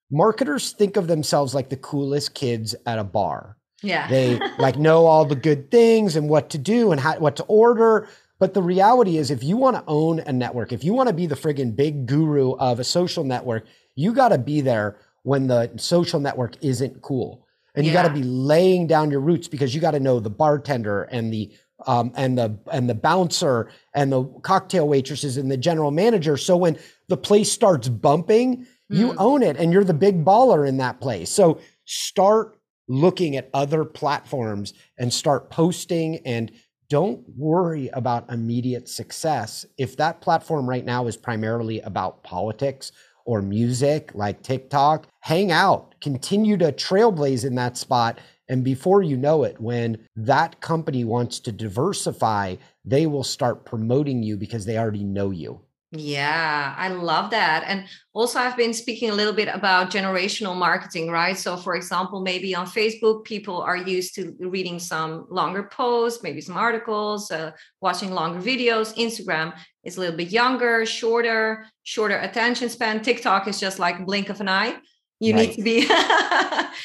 marketers 0.09 0.71
think 0.71 0.97
of 0.97 1.07
themselves 1.07 1.53
like 1.53 1.69
the 1.69 1.77
coolest 1.77 2.33
kids 2.33 2.75
at 2.85 2.99
a 2.99 3.03
bar. 3.03 3.57
Yeah. 3.83 4.07
They 4.07 4.39
like 4.59 4.77
know 4.77 5.05
all 5.05 5.25
the 5.25 5.35
good 5.35 5.69
things 5.69 6.15
and 6.15 6.29
what 6.29 6.51
to 6.51 6.57
do 6.57 6.91
and 6.91 7.01
how, 7.01 7.17
what 7.19 7.35
to 7.37 7.43
order. 7.43 8.07
But 8.39 8.53
the 8.53 8.61
reality 8.61 9.17
is, 9.17 9.31
if 9.31 9.43
you 9.43 9.57
want 9.57 9.77
to 9.77 9.83
own 9.87 10.19
a 10.19 10.31
network, 10.31 10.71
if 10.71 10.83
you 10.83 10.93
want 10.93 11.07
to 11.07 11.13
be 11.13 11.25
the 11.25 11.35
friggin' 11.35 11.75
big 11.75 12.05
guru 12.05 12.51
of 12.53 12.79
a 12.79 12.83
social 12.83 13.23
network, 13.23 13.65
you 13.97 14.13
got 14.13 14.29
to 14.29 14.37
be 14.37 14.61
there 14.61 14.97
when 15.23 15.47
the 15.47 15.69
social 15.75 16.21
network 16.21 16.53
isn't 16.63 17.01
cool. 17.01 17.45
And 17.75 17.85
you 17.85 17.93
got 17.93 18.07
to 18.07 18.13
be 18.13 18.23
laying 18.23 18.87
down 18.87 19.11
your 19.11 19.19
roots 19.19 19.47
because 19.47 19.75
you 19.75 19.81
got 19.81 19.91
to 19.91 19.99
know 19.99 20.19
the 20.19 20.31
bartender 20.31 21.03
and 21.03 21.31
the 21.31 21.51
um, 21.85 22.11
and 22.15 22.35
the 22.35 22.57
and 22.71 22.89
the 22.89 22.95
bouncer 22.95 23.69
and 23.93 24.11
the 24.11 24.23
cocktail 24.41 24.87
waitresses 24.87 25.37
and 25.37 25.51
the 25.51 25.57
general 25.57 25.91
manager. 25.91 26.37
So 26.37 26.57
when 26.57 26.79
the 27.07 27.17
place 27.17 27.51
starts 27.51 27.87
bumping, 27.87 28.65
mm. 28.65 28.65
you 28.89 29.13
own 29.17 29.43
it 29.43 29.57
and 29.57 29.71
you're 29.71 29.83
the 29.83 29.93
big 29.93 30.25
baller 30.25 30.67
in 30.67 30.77
that 30.77 30.99
place. 30.99 31.29
So 31.29 31.59
start 31.85 32.57
looking 32.87 33.35
at 33.35 33.49
other 33.53 33.85
platforms 33.85 34.73
and 34.97 35.13
start 35.13 35.51
posting 35.51 36.17
and 36.25 36.51
don't 36.89 37.23
worry 37.35 37.89
about 37.89 38.31
immediate 38.31 38.89
success. 38.89 39.67
If 39.77 39.97
that 39.97 40.21
platform 40.21 40.67
right 40.67 40.85
now 40.85 41.05
is 41.05 41.17
primarily 41.17 41.81
about 41.81 42.23
politics 42.23 42.91
or 43.27 43.41
music 43.41 44.09
like 44.15 44.41
TikTok, 44.41 45.05
hang 45.19 45.51
out, 45.51 45.93
continue 46.01 46.55
to 46.57 46.71
trailblaze 46.71 47.45
in 47.45 47.55
that 47.55 47.77
spot. 47.77 48.19
And 48.47 48.63
before 48.63 49.03
you 49.03 49.17
know 49.17 49.43
it, 49.43 49.59
when 49.59 49.97
that 50.15 50.61
company 50.61 51.03
wants 51.03 51.41
to 51.41 51.51
diversify, 51.51 52.55
they 52.85 53.05
will 53.05 53.25
start 53.25 53.65
promoting 53.65 54.23
you 54.23 54.37
because 54.37 54.65
they 54.65 54.77
already 54.77 55.03
know 55.03 55.31
you. 55.31 55.59
Yeah, 55.91 56.75
I 56.77 56.89
love 56.89 57.31
that. 57.31 57.63
And 57.65 57.85
also, 58.13 58.39
I've 58.39 58.57
been 58.57 58.73
speaking 58.73 59.09
a 59.09 59.13
little 59.13 59.31
bit 59.31 59.47
about 59.47 59.89
generational 59.89 60.53
marketing, 60.53 61.09
right? 61.09 61.37
So, 61.37 61.55
for 61.55 61.75
example, 61.75 62.19
maybe 62.19 62.53
on 62.53 62.65
Facebook, 62.65 63.23
people 63.23 63.61
are 63.61 63.77
used 63.77 64.13
to 64.15 64.35
reading 64.39 64.79
some 64.79 65.27
longer 65.29 65.63
posts, 65.63 66.23
maybe 66.23 66.41
some 66.41 66.57
articles, 66.57 67.31
uh, 67.31 67.51
watching 67.79 68.11
longer 68.11 68.41
videos. 68.41 68.93
Instagram 68.97 69.57
is 69.85 69.95
a 69.95 70.01
little 70.01 70.17
bit 70.17 70.29
younger, 70.29 70.85
shorter, 70.85 71.65
shorter 71.83 72.17
attention 72.17 72.67
span. 72.67 73.01
TikTok 73.01 73.47
is 73.47 73.57
just 73.57 73.79
like 73.79 74.05
blink 74.05 74.27
of 74.27 74.41
an 74.41 74.49
eye. 74.49 74.75
You 75.21 75.33
right. 75.33 75.47
need 75.47 75.55
to 75.55 75.61
be 75.61 75.87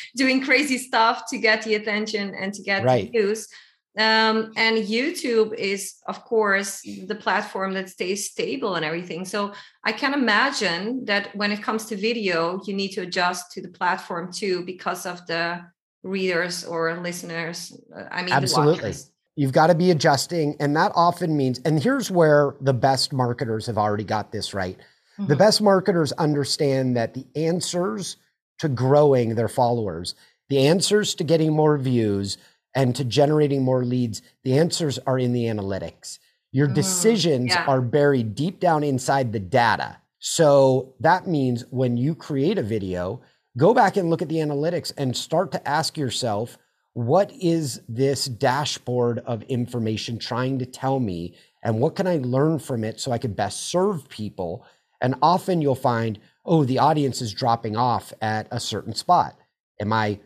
doing 0.17 0.45
crazy 0.45 0.79
stuff 0.79 1.25
to 1.31 1.39
get 1.39 1.63
the 1.63 1.75
attention 1.75 2.37
and 2.37 2.55
to 2.55 2.63
get 2.63 2.85
right. 2.85 3.11
views. 3.11 3.49
Um, 3.99 4.53
and 4.57 4.79
YouTube 4.79 5.55
is, 5.55 5.97
of 6.09 6.25
course, 6.25 6.81
the 6.81 7.15
platform 7.15 7.75
that 7.75 7.91
stays 7.91 8.31
stable 8.31 8.75
and 8.75 8.85
everything. 8.85 9.27
So 9.27 9.53
I 9.85 9.93
can 9.93 10.15
imagine 10.15 11.05
that 11.05 11.35
when 11.37 11.53
it 11.53 11.63
comes 11.63 11.85
to 11.87 11.97
video, 11.97 12.63
you 12.67 12.73
need 12.73 12.93
to 12.93 13.03
adjust 13.03 13.53
to 13.53 13.61
the 13.61 13.69
platform 13.69 14.33
too 14.33 14.65
because 14.65 15.05
of 15.05 15.27
the 15.27 15.61
readers 16.03 16.65
or 16.65 16.99
listeners. 17.01 17.79
Uh, 17.95 18.05
I 18.11 18.23
mean, 18.23 18.33
absolutely. 18.33 18.95
You've 19.37 19.53
got 19.53 19.69
to 19.69 19.75
be 19.75 19.91
adjusting. 19.91 20.57
And 20.59 20.77
that 20.77 20.93
often 20.95 21.37
means, 21.37 21.61
and 21.65 21.83
here's 21.83 22.11
where 22.11 22.55
the 22.61 22.75
best 22.75 23.13
marketers 23.13 23.67
have 23.67 23.79
already 23.79 24.05
got 24.05 24.33
this 24.33 24.55
right. 24.55 24.79
Mm-hmm. 25.19 25.27
The 25.27 25.37
best 25.37 25.61
marketers 25.61 26.13
understand 26.13 26.97
that 26.97 27.15
the 27.15 27.27
answers 27.37 28.17
to 28.59 28.69
growing 28.69 29.35
their 29.35 29.49
followers, 29.49 30.15
the 30.49 30.67
answers 30.67 31.15
to 31.17 31.25
getting 31.25 31.53
more 31.53 31.79
views, 31.79 32.39
and 32.75 32.95
to 32.97 33.05
generating 33.05 33.63
more 33.63 33.85
leads, 33.85 34.23
the 34.45 34.59
answers 34.59 34.99
are 35.01 35.19
in 35.19 35.33
the 35.33 35.45
analytics. 35.45 36.19
Your 36.53 36.69
mm, 36.69 36.75
decisions 36.75 37.51
yeah. 37.51 37.65
are 37.67 37.81
buried 37.81 38.35
deep 38.35 38.61
down 38.61 38.85
inside 38.85 39.33
the 39.33 39.41
data. 39.41 39.99
So 40.19 40.95
that 41.01 41.27
means 41.27 41.65
when 41.71 41.97
you 41.97 42.15
create 42.15 42.59
a 42.59 42.63
video, 42.63 43.23
go 43.57 43.75
back 43.75 43.97
and 43.97 44.09
look 44.09 44.23
at 44.23 44.29
the 44.29 44.37
analytics 44.37 44.93
and 44.97 45.17
start 45.17 45.51
to 45.53 45.69
ask 45.69 45.99
yourself, 45.99 46.59
what 46.95 47.33
is 47.33 47.81
this 47.89 48.27
dashboard 48.27 49.19
of 49.21 49.43
information 49.45 50.19
trying 50.19 50.59
to 50.59 50.67
tell 50.67 51.01
me? 51.01 51.35
And 51.63 51.81
what 51.81 51.97
can 51.97 52.07
I 52.07 52.19
learn 52.19 52.59
from 52.59 52.85
it 52.85 53.01
so 53.01 53.13
I 53.13 53.19
can 53.19 53.33
best 53.33 53.69
serve 53.69 54.09
people? 54.09 54.67
And 55.01 55.15
often 55.23 55.63
you'll 55.63 55.75
find, 55.75 56.19
oh, 56.45 56.65
the 56.65 56.79
audience 56.79 57.21
is 57.23 57.33
dropping 57.33 57.77
off 57.77 58.13
at 58.21 58.47
a 58.51 58.61
certain 58.61 58.95
spot. 58.95 59.37
Am 59.81 59.93
I 59.93 60.21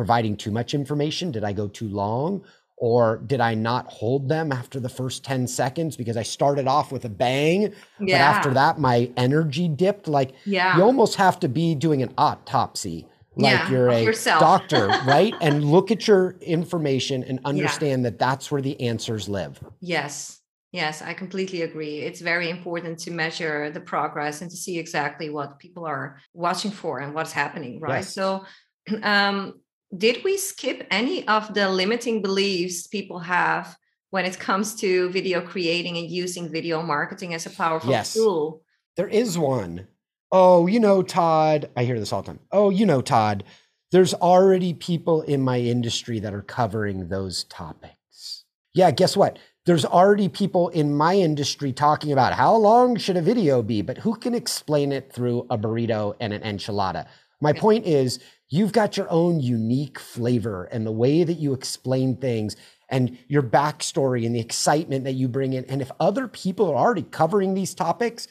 providing 0.00 0.34
too 0.34 0.50
much 0.50 0.72
information? 0.72 1.30
Did 1.30 1.44
I 1.44 1.52
go 1.52 1.68
too 1.68 1.86
long? 1.86 2.42
Or 2.78 3.18
did 3.18 3.38
I 3.38 3.52
not 3.52 3.86
hold 3.88 4.30
them 4.30 4.50
after 4.50 4.80
the 4.80 4.88
first 4.88 5.22
10 5.24 5.46
seconds 5.46 5.94
because 5.94 6.16
I 6.16 6.22
started 6.22 6.66
off 6.66 6.90
with 6.90 7.04
a 7.04 7.10
bang? 7.10 7.74
Yeah. 8.00 8.16
But 8.16 8.20
after 8.36 8.54
that, 8.54 8.78
my 8.78 9.10
energy 9.18 9.68
dipped. 9.68 10.08
Like, 10.08 10.32
yeah. 10.46 10.74
you 10.78 10.82
almost 10.82 11.16
have 11.16 11.38
to 11.40 11.50
be 11.50 11.74
doing 11.74 12.02
an 12.02 12.14
autopsy 12.16 13.06
like 13.36 13.52
yeah, 13.52 13.70
you're 13.70 13.88
a 13.88 14.02
yourself. 14.02 14.40
doctor, 14.40 14.88
right? 15.06 15.34
And 15.42 15.62
look 15.62 15.90
at 15.90 16.08
your 16.08 16.36
information 16.40 17.22
and 17.24 17.40
understand 17.44 18.02
yeah. 18.02 18.08
that 18.10 18.18
that's 18.18 18.50
where 18.50 18.62
the 18.62 18.80
answers 18.80 19.28
live. 19.28 19.62
Yes. 19.82 20.40
Yes, 20.72 21.02
I 21.02 21.12
completely 21.12 21.60
agree. 21.60 21.98
It's 21.98 22.22
very 22.22 22.48
important 22.48 23.00
to 23.00 23.10
measure 23.10 23.70
the 23.70 23.80
progress 23.80 24.40
and 24.40 24.50
to 24.50 24.56
see 24.56 24.78
exactly 24.78 25.28
what 25.28 25.58
people 25.58 25.84
are 25.84 26.18
watching 26.32 26.70
for 26.70 27.00
and 27.00 27.12
what's 27.12 27.32
happening, 27.32 27.80
right? 27.80 27.96
Yes. 27.96 28.14
So, 28.14 28.46
um, 29.02 29.59
did 29.96 30.22
we 30.24 30.36
skip 30.36 30.86
any 30.90 31.26
of 31.26 31.52
the 31.54 31.68
limiting 31.68 32.22
beliefs 32.22 32.86
people 32.86 33.18
have 33.20 33.76
when 34.10 34.24
it 34.24 34.38
comes 34.38 34.74
to 34.76 35.10
video 35.10 35.40
creating 35.40 35.96
and 35.96 36.08
using 36.08 36.48
video 36.48 36.82
marketing 36.82 37.34
as 37.34 37.46
a 37.46 37.50
powerful 37.50 37.90
yes. 37.90 38.14
tool? 38.14 38.62
There 38.96 39.08
is 39.08 39.38
one. 39.38 39.88
Oh, 40.32 40.66
you 40.66 40.78
know, 40.78 41.02
Todd, 41.02 41.70
I 41.76 41.84
hear 41.84 41.98
this 41.98 42.12
all 42.12 42.22
the 42.22 42.28
time. 42.28 42.40
Oh, 42.52 42.70
you 42.70 42.86
know, 42.86 43.00
Todd, 43.00 43.42
there's 43.90 44.14
already 44.14 44.74
people 44.74 45.22
in 45.22 45.40
my 45.40 45.58
industry 45.58 46.20
that 46.20 46.34
are 46.34 46.42
covering 46.42 47.08
those 47.08 47.44
topics. 47.44 48.44
Yeah, 48.72 48.92
guess 48.92 49.16
what? 49.16 49.38
There's 49.66 49.84
already 49.84 50.28
people 50.28 50.68
in 50.68 50.94
my 50.94 51.14
industry 51.14 51.72
talking 51.72 52.12
about 52.12 52.32
how 52.32 52.54
long 52.54 52.96
should 52.96 53.16
a 53.16 53.22
video 53.22 53.62
be, 53.62 53.82
but 53.82 53.98
who 53.98 54.14
can 54.14 54.34
explain 54.34 54.92
it 54.92 55.12
through 55.12 55.46
a 55.50 55.58
burrito 55.58 56.14
and 56.20 56.32
an 56.32 56.42
enchilada? 56.42 57.06
My 57.40 57.52
point 57.52 57.86
is, 57.86 58.20
You've 58.50 58.72
got 58.72 58.96
your 58.96 59.08
own 59.10 59.38
unique 59.38 60.00
flavor 60.00 60.64
and 60.64 60.84
the 60.84 60.92
way 60.92 61.22
that 61.22 61.38
you 61.38 61.52
explain 61.52 62.16
things 62.16 62.56
and 62.88 63.16
your 63.28 63.44
backstory 63.44 64.26
and 64.26 64.34
the 64.34 64.40
excitement 64.40 65.04
that 65.04 65.12
you 65.12 65.28
bring 65.28 65.52
in. 65.52 65.64
And 65.66 65.80
if 65.80 65.92
other 66.00 66.26
people 66.26 66.68
are 66.68 66.76
already 66.76 67.04
covering 67.04 67.54
these 67.54 67.74
topics, 67.74 68.26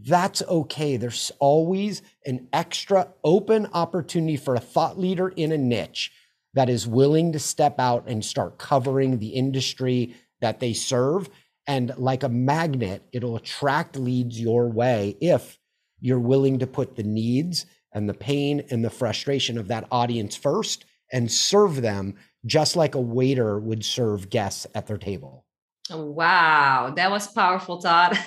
that's 0.00 0.42
okay. 0.42 0.96
There's 0.96 1.32
always 1.40 2.02
an 2.24 2.46
extra 2.52 3.08
open 3.24 3.66
opportunity 3.72 4.36
for 4.36 4.54
a 4.54 4.60
thought 4.60 4.96
leader 4.96 5.28
in 5.28 5.50
a 5.50 5.58
niche 5.58 6.12
that 6.54 6.68
is 6.68 6.86
willing 6.86 7.32
to 7.32 7.40
step 7.40 7.80
out 7.80 8.04
and 8.06 8.24
start 8.24 8.58
covering 8.58 9.18
the 9.18 9.30
industry 9.30 10.14
that 10.40 10.60
they 10.60 10.72
serve. 10.72 11.28
And 11.66 11.92
like 11.98 12.22
a 12.22 12.28
magnet, 12.28 13.02
it'll 13.12 13.34
attract 13.34 13.96
leads 13.96 14.40
your 14.40 14.68
way 14.68 15.16
if 15.20 15.58
you're 16.00 16.20
willing 16.20 16.60
to 16.60 16.66
put 16.68 16.94
the 16.94 17.02
needs 17.02 17.66
and 17.94 18.08
the 18.08 18.14
pain 18.14 18.64
and 18.70 18.84
the 18.84 18.90
frustration 18.90 19.56
of 19.56 19.68
that 19.68 19.86
audience 19.90 20.36
first 20.36 20.84
and 21.12 21.30
serve 21.30 21.80
them 21.80 22.14
just 22.44 22.76
like 22.76 22.94
a 22.94 23.00
waiter 23.00 23.58
would 23.58 23.84
serve 23.84 24.28
guests 24.28 24.66
at 24.74 24.86
their 24.86 24.98
table. 24.98 25.44
Wow, 25.90 26.92
that 26.96 27.10
was 27.10 27.28
powerful, 27.28 27.80
Todd. 27.80 28.12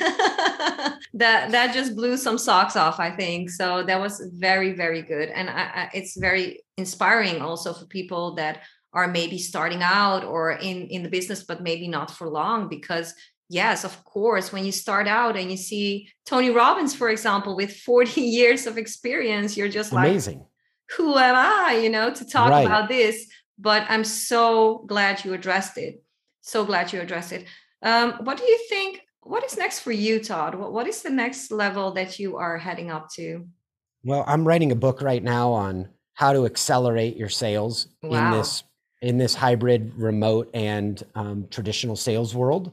that 1.14 1.52
that 1.52 1.74
just 1.74 1.96
blew 1.96 2.16
some 2.16 2.38
socks 2.38 2.76
off, 2.76 3.00
I 3.00 3.10
think. 3.16 3.50
So 3.50 3.84
that 3.84 4.00
was 4.00 4.22
very, 4.36 4.74
very 4.74 5.02
good, 5.02 5.30
and 5.30 5.50
I, 5.50 5.62
I, 5.62 5.90
it's 5.94 6.18
very 6.18 6.64
inspiring 6.78 7.42
also 7.42 7.74
for 7.74 7.86
people 7.86 8.36
that 8.36 8.62
are 8.94 9.08
maybe 9.08 9.40
starting 9.40 9.82
out 9.82 10.24
or 10.24 10.52
in 10.52 10.88
in 10.88 11.02
the 11.02 11.10
business, 11.10 11.44
but 11.44 11.64
maybe 11.64 11.88
not 11.88 12.12
for 12.12 12.30
long, 12.30 12.70
because 12.70 13.16
yes, 13.50 13.84
of 13.84 14.04
course, 14.04 14.52
when 14.52 14.66
you 14.66 14.72
start 14.72 15.08
out 15.08 15.38
and 15.38 15.50
you 15.52 15.58
see 15.58 16.10
Tony 16.26 16.50
Robbins, 16.50 16.96
for 16.96 17.10
example, 17.10 17.56
with 17.56 17.76
40 17.76 18.22
years 18.40 18.68
of 18.68 18.78
experience, 18.78 19.58
you're 19.58 19.70
just 19.70 19.92
like, 19.92 20.10
amazing. 20.10 20.46
Who 20.98 21.18
am 21.18 21.36
I, 21.36 21.80
you 21.84 21.90
know, 21.90 22.14
to 22.14 22.26
talk 22.26 22.52
right. 22.52 22.66
about 22.66 22.88
this? 22.88 23.28
But 23.60 23.86
I'm 23.90 24.04
so 24.04 24.86
glad 24.88 25.26
you 25.26 25.34
addressed 25.34 25.78
it. 25.78 26.02
So 26.42 26.64
glad 26.64 26.94
you 26.94 27.02
addressed 27.02 27.34
it. 27.34 27.46
Um, 27.82 28.14
what 28.24 28.38
do 28.38 28.44
you 28.46 28.58
think? 28.70 29.02
What 29.22 29.44
is 29.44 29.58
next 29.58 29.80
for 29.80 29.92
you, 29.92 30.24
Todd? 30.24 30.56
What, 30.56 30.72
what 30.72 30.88
is 30.88 31.02
the 31.02 31.10
next 31.10 31.52
level 31.52 31.92
that 31.94 32.20
you 32.20 32.38
are 32.38 32.58
heading 32.58 32.90
up 32.90 33.10
to? 33.16 33.46
Well, 34.04 34.24
I'm 34.26 34.48
writing 34.48 34.72
a 34.72 34.76
book 34.76 35.02
right 35.02 35.22
now 35.22 35.52
on 35.52 35.90
how 36.14 36.32
to 36.32 36.46
accelerate 36.46 37.18
your 37.18 37.30
sales 37.30 37.88
wow. 38.02 38.32
in 38.34 38.38
this 38.38 38.64
in 39.02 39.18
this 39.18 39.36
hybrid, 39.36 39.94
remote, 39.96 40.50
and 40.54 41.04
um, 41.14 41.48
traditional 41.52 41.96
sales 41.96 42.34
world. 42.34 42.72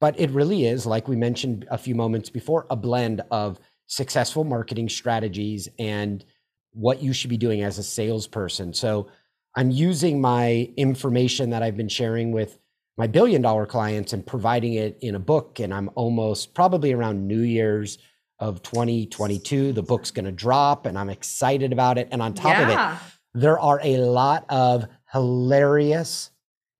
But 0.00 0.18
it 0.18 0.30
really 0.30 0.66
is, 0.66 0.86
like 0.86 1.08
we 1.08 1.16
mentioned 1.16 1.66
a 1.70 1.78
few 1.78 1.94
moments 1.94 2.30
before, 2.30 2.66
a 2.70 2.76
blend 2.76 3.22
of 3.30 3.58
successful 3.86 4.44
marketing 4.44 4.88
strategies 4.88 5.68
and 5.78 6.24
what 6.72 7.02
you 7.02 7.12
should 7.12 7.30
be 7.30 7.36
doing 7.36 7.62
as 7.62 7.78
a 7.78 7.82
salesperson. 7.82 8.72
So 8.74 9.08
I'm 9.56 9.70
using 9.70 10.20
my 10.20 10.70
information 10.76 11.50
that 11.50 11.62
I've 11.62 11.76
been 11.76 11.88
sharing 11.88 12.30
with 12.32 12.58
my 12.96 13.06
billion 13.06 13.42
dollar 13.42 13.66
clients 13.66 14.12
and 14.12 14.24
providing 14.26 14.74
it 14.74 14.98
in 15.00 15.14
a 15.14 15.18
book. 15.18 15.58
And 15.58 15.72
I'm 15.74 15.90
almost 15.94 16.54
probably 16.54 16.92
around 16.92 17.26
New 17.26 17.40
Year's. 17.42 17.98
of 18.40 18.62
2022. 18.62 19.72
The 19.72 19.82
book's 19.82 20.12
going 20.12 20.24
to 20.24 20.30
drop 20.30 20.86
and 20.86 20.96
I'm 20.96 21.10
excited 21.10 21.72
about 21.72 21.98
it. 21.98 22.06
And 22.12 22.22
on 22.22 22.34
top 22.34 22.56
Yeah. 22.56 22.62
of 22.62 23.00
it, 23.00 23.40
there 23.40 23.58
are 23.58 23.80
a 23.82 23.96
lot 23.96 24.44
of 24.48 24.86
hilarious 25.12 26.30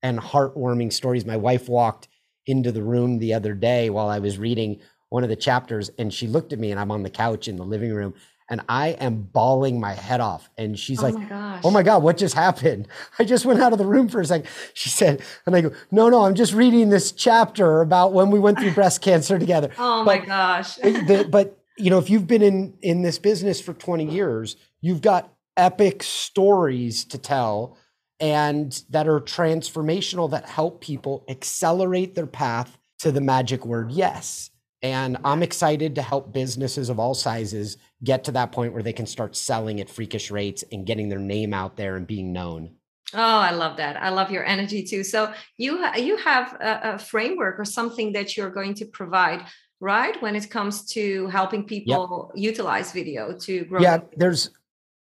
and 0.02 0.20
heartwarming 0.20 0.92
stories. 0.92 1.26
My 1.26 1.37
wife 1.37 1.68
walked 1.68 2.07
into 2.48 2.72
the 2.72 2.82
room 2.82 3.18
the 3.18 3.34
other 3.34 3.54
day 3.54 3.90
while 3.90 4.08
I 4.08 4.18
was 4.18 4.38
reading 4.38 4.80
one 5.11 5.22
of 5.22 5.28
the 5.28 5.37
chapters 5.37 5.90
and 5.98 6.12
she 6.12 6.26
looked 6.26 6.52
at 6.52 6.58
me 6.58 6.70
and 6.70 6.80
I'm 6.80 6.90
on 6.90 7.02
the 7.02 7.11
couch 7.11 7.48
in 7.48 7.56
the 7.56 7.64
living 7.64 7.92
room 7.92 8.14
and 8.50 8.62
I 8.68 8.88
am 8.88 9.22
bawling 9.22 9.78
my 9.78 9.92
head 9.92 10.20
off. 10.20 10.48
And 10.56 10.78
she's 10.78 11.00
oh 11.00 11.08
like, 11.08 11.30
my. 11.30 11.61
Oh 11.62 11.70
my 11.70 11.82
God, 11.82 12.02
what 12.02 12.16
just 12.16 12.34
happened? 12.34 12.88
I 13.18 13.24
just 13.24 13.44
went 13.44 13.61
out 13.61 13.72
of 13.72 13.78
the 13.78 13.87
room 13.87 14.08
for 14.08 14.20
a 14.20 14.24
second. 14.24 14.48
She 14.74 14.88
said, 14.88 15.22
and 15.46 15.54
I 15.54 15.61
go, 15.61 15.72
No, 15.90 16.08
no, 16.08 16.24
I'm 16.24 16.34
just 16.34 16.54
reading 16.54 16.88
this 16.88 17.12
chapter 17.12 17.80
about 17.80 18.12
when 18.12 18.30
we 18.30 18.38
went 18.38 18.58
through 18.58 18.72
breast 18.72 19.02
cancer 19.02 19.38
together. 19.38 19.70
Oh 19.78 20.04
my 20.04 20.18
gosh. 20.18 20.76
the, 20.76 21.26
but 21.28 21.58
you 21.76 21.90
know, 21.90 21.98
if 21.98 22.11
you've 22.11 22.26
been 22.26 22.42
in 22.42 22.76
in 22.80 23.02
this 23.02 23.18
business 23.18 23.61
for 23.61 23.74
20 23.74 24.06
years, 24.06 24.56
you've 24.80 25.02
got 25.02 25.32
epic 25.56 26.02
stories 26.02 27.04
to 27.04 27.18
tell 27.18 27.76
and 28.20 28.83
that 28.90 29.09
are 29.09 29.20
transformational 29.20 30.31
that 30.31 30.48
help 30.48 30.81
people 30.81 31.24
accelerate 31.28 32.14
their 32.14 32.26
path 32.26 32.78
to 33.00 33.12
the 33.12 33.20
magic 33.20 33.64
word 33.64 33.92
yes. 33.92 34.50
And 34.81 35.16
I'm 35.24 35.42
excited 35.42 35.96
to 35.96 36.02
help 36.02 36.33
businesses 36.33 36.88
of 36.88 37.00
all 37.00 37.14
sizes 37.14 37.78
get 38.04 38.24
to 38.24 38.33
that 38.33 38.52
point 38.52 38.72
where 38.72 38.83
they 38.83 38.92
can 38.92 39.07
start 39.07 39.35
selling 39.35 39.81
at 39.81 39.90
freakish 39.90 40.31
rates 40.31 40.62
and 40.70 40.87
getting 40.87 41.09
their 41.09 41.18
name 41.18 41.52
out 41.52 41.76
there 41.76 41.96
and 41.96 42.07
being 42.07 42.33
known. 42.33 42.76
Oh, 43.14 43.18
I 43.18 43.50
love 43.52 43.78
that. 43.78 44.00
I 44.00 44.11
love 44.11 44.31
your 44.31 44.44
energy 44.44 44.85
too. 44.85 45.02
So 45.02 45.33
you 45.57 45.85
you 45.96 46.16
have 46.18 46.52
a, 46.61 46.94
a 46.94 46.98
framework 46.98 47.59
or 47.59 47.64
something 47.64 48.12
that 48.12 48.37
you're 48.37 48.50
going 48.50 48.74
to 48.74 48.85
provide, 48.85 49.46
right? 49.81 50.20
When 50.22 50.37
it 50.37 50.48
comes 50.50 50.85
to 50.92 51.26
helping 51.28 51.64
people 51.64 52.31
utilize 52.35 52.92
video 52.92 53.37
to 53.38 53.64
grow. 53.64 53.81
yeah 53.81 53.98
there's 54.16 54.50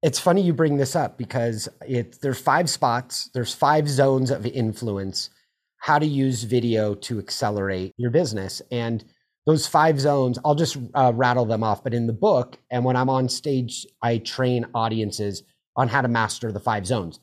it's 0.04 0.20
funny 0.20 0.42
you 0.42 0.54
bring 0.54 0.76
this 0.76 0.96
up 0.96 1.18
because 1.18 1.70
it 1.88 2.20
there's 2.22 2.40
five 2.40 2.70
spots 2.70 3.30
there's 3.34 3.56
five 3.56 3.90
zones 3.90 4.30
of 4.30 4.46
influence. 4.46 5.30
How 5.78 5.98
to 5.98 6.06
use 6.06 6.44
video 6.44 6.94
to 6.96 7.20
accelerate 7.20 7.94
your 7.98 8.12
business. 8.12 8.62
And 8.72 9.04
those 9.46 9.68
five 9.68 10.00
zones 10.00 10.40
i'll 10.46 10.56
just 10.56 10.78
uh, 10.94 11.12
rattle 11.16 11.46
them 11.46 11.64
off 11.64 11.84
but 11.84 11.94
in 11.94 12.08
the 12.08 12.14
book 12.14 12.58
and 12.72 12.86
when 12.86 12.96
i'm 12.96 13.10
on 13.10 13.28
stage 13.28 13.86
i 14.02 14.18
train 14.20 14.66
audiences 14.74 15.44
on 15.76 15.90
how 15.90 16.02
to 16.02 16.08
master 16.08 16.52
the 16.52 16.60
five 16.60 16.86
zones. 16.86 17.20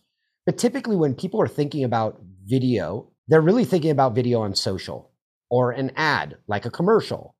But 0.46 0.58
typically 0.58 0.96
when 0.96 1.14
people 1.14 1.40
are 1.40 1.48
thinking 1.48 1.84
about 1.84 2.20
video 2.44 3.10
they're 3.28 3.40
really 3.40 3.64
thinking 3.64 3.90
about 3.90 4.14
video 4.14 4.40
on 4.40 4.54
social 4.54 5.10
or 5.50 5.72
an 5.72 5.92
ad 5.96 6.38
like 6.48 6.64
a 6.64 6.70
commercial 6.70 7.34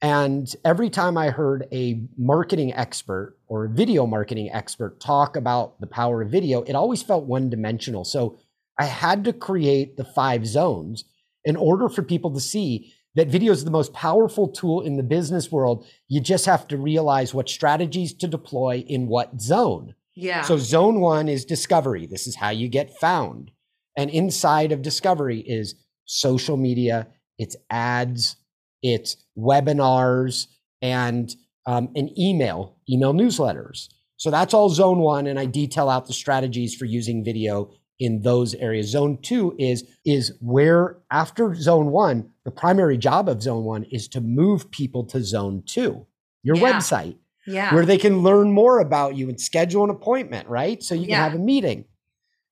and 0.00 0.54
every 0.64 0.90
time 0.90 1.18
I 1.18 1.30
heard 1.30 1.66
a 1.72 2.00
marketing 2.16 2.72
expert 2.72 3.36
or 3.48 3.64
a 3.64 3.68
video 3.68 4.06
marketing 4.06 4.50
expert 4.52 5.00
talk 5.00 5.36
about 5.36 5.80
the 5.80 5.88
power 5.88 6.22
of 6.22 6.30
video, 6.30 6.62
it 6.62 6.74
always 6.74 7.02
felt 7.02 7.24
one 7.24 7.50
dimensional. 7.50 8.04
So 8.04 8.38
I 8.78 8.84
had 8.84 9.24
to 9.24 9.32
create 9.32 9.96
the 9.96 10.04
five 10.04 10.46
zones 10.46 11.04
in 11.44 11.56
order 11.56 11.88
for 11.88 12.02
people 12.02 12.32
to 12.34 12.40
see 12.40 12.94
that 13.16 13.28
video 13.28 13.52
is 13.52 13.64
the 13.64 13.70
most 13.72 13.92
powerful 13.92 14.46
tool 14.46 14.82
in 14.82 14.96
the 14.96 15.02
business 15.02 15.50
world. 15.50 15.84
You 16.06 16.20
just 16.20 16.46
have 16.46 16.68
to 16.68 16.76
realize 16.76 17.34
what 17.34 17.48
strategies 17.48 18.12
to 18.14 18.28
deploy 18.28 18.84
in 18.86 19.08
what 19.08 19.40
zone. 19.40 19.94
yeah. 20.14 20.42
So 20.42 20.58
zone 20.58 21.00
one 21.00 21.28
is 21.28 21.44
discovery. 21.44 22.06
This 22.06 22.28
is 22.28 22.36
how 22.36 22.50
you 22.50 22.68
get 22.68 22.96
found. 22.98 23.50
And 23.96 24.10
inside 24.10 24.70
of 24.70 24.82
discovery 24.82 25.40
is 25.40 25.74
social 26.04 26.56
media, 26.56 27.08
it's 27.36 27.56
ads, 27.68 28.36
it's 28.82 29.16
webinars, 29.36 30.46
and 30.80 31.34
um, 31.66 31.90
an 31.96 32.18
email, 32.18 32.76
email 32.88 33.12
newsletters. 33.12 33.88
So 34.16 34.30
that's 34.30 34.54
all 34.54 34.68
zone 34.68 34.98
one. 34.98 35.26
And 35.26 35.38
I 35.38 35.44
detail 35.46 35.88
out 35.88 36.06
the 36.06 36.12
strategies 36.12 36.74
for 36.74 36.84
using 36.86 37.24
video 37.24 37.70
in 38.00 38.22
those 38.22 38.54
areas. 38.54 38.88
Zone 38.88 39.18
two 39.22 39.54
is, 39.58 39.84
is 40.04 40.32
where 40.40 40.98
after 41.10 41.54
zone 41.54 41.90
one, 41.90 42.30
the 42.44 42.50
primary 42.50 42.96
job 42.96 43.28
of 43.28 43.42
zone 43.42 43.64
one 43.64 43.84
is 43.84 44.08
to 44.08 44.20
move 44.20 44.70
people 44.70 45.04
to 45.06 45.22
zone 45.22 45.62
two, 45.66 46.06
your 46.42 46.56
Yeah. 46.56 46.72
website 46.72 47.16
yeah. 47.46 47.74
where 47.74 47.84
they 47.84 47.98
can 47.98 48.22
learn 48.22 48.52
more 48.52 48.78
about 48.80 49.16
you 49.16 49.28
and 49.28 49.40
schedule 49.40 49.84
an 49.84 49.90
appointment, 49.90 50.48
right? 50.48 50.82
So 50.82 50.94
you 50.94 51.02
can 51.02 51.10
Yeah. 51.10 51.24
have 51.24 51.34
a 51.34 51.38
meeting. 51.42 51.84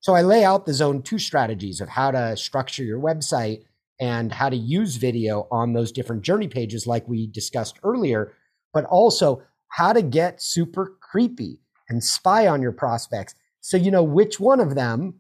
So 0.01 0.15
I 0.15 0.23
lay 0.23 0.45
out 0.45 0.67
the 0.67 0.75
zone 0.75 1.03
two 1.03 1.19
strategies 1.19 1.81
of 1.81 1.89
how 1.89 2.11
to 2.11 2.37
structure 2.37 2.85
your 2.85 3.01
website 3.01 3.63
and 4.01 4.33
how 4.33 4.49
to 4.49 4.57
use 4.57 4.97
video 4.97 5.47
on 5.51 5.73
those 5.73 5.93
different 5.93 6.23
journey 6.23 6.49
pages, 6.49 6.87
like 6.87 7.07
we 7.09 7.27
discussed 7.27 7.79
earlier, 7.83 8.33
but 8.75 8.85
also 8.87 9.43
how 9.69 9.93
to 9.93 10.03
get 10.03 10.43
super 10.43 10.97
creepy 11.01 11.59
and 11.89 12.03
spy 12.03 12.47
on 12.47 12.61
your 12.63 12.73
prospects. 12.73 13.35
So 13.61 13.77
you 13.77 13.91
know 13.91 14.03
which 14.03 14.39
one 14.39 14.61
of 14.61 14.75
them 14.75 15.15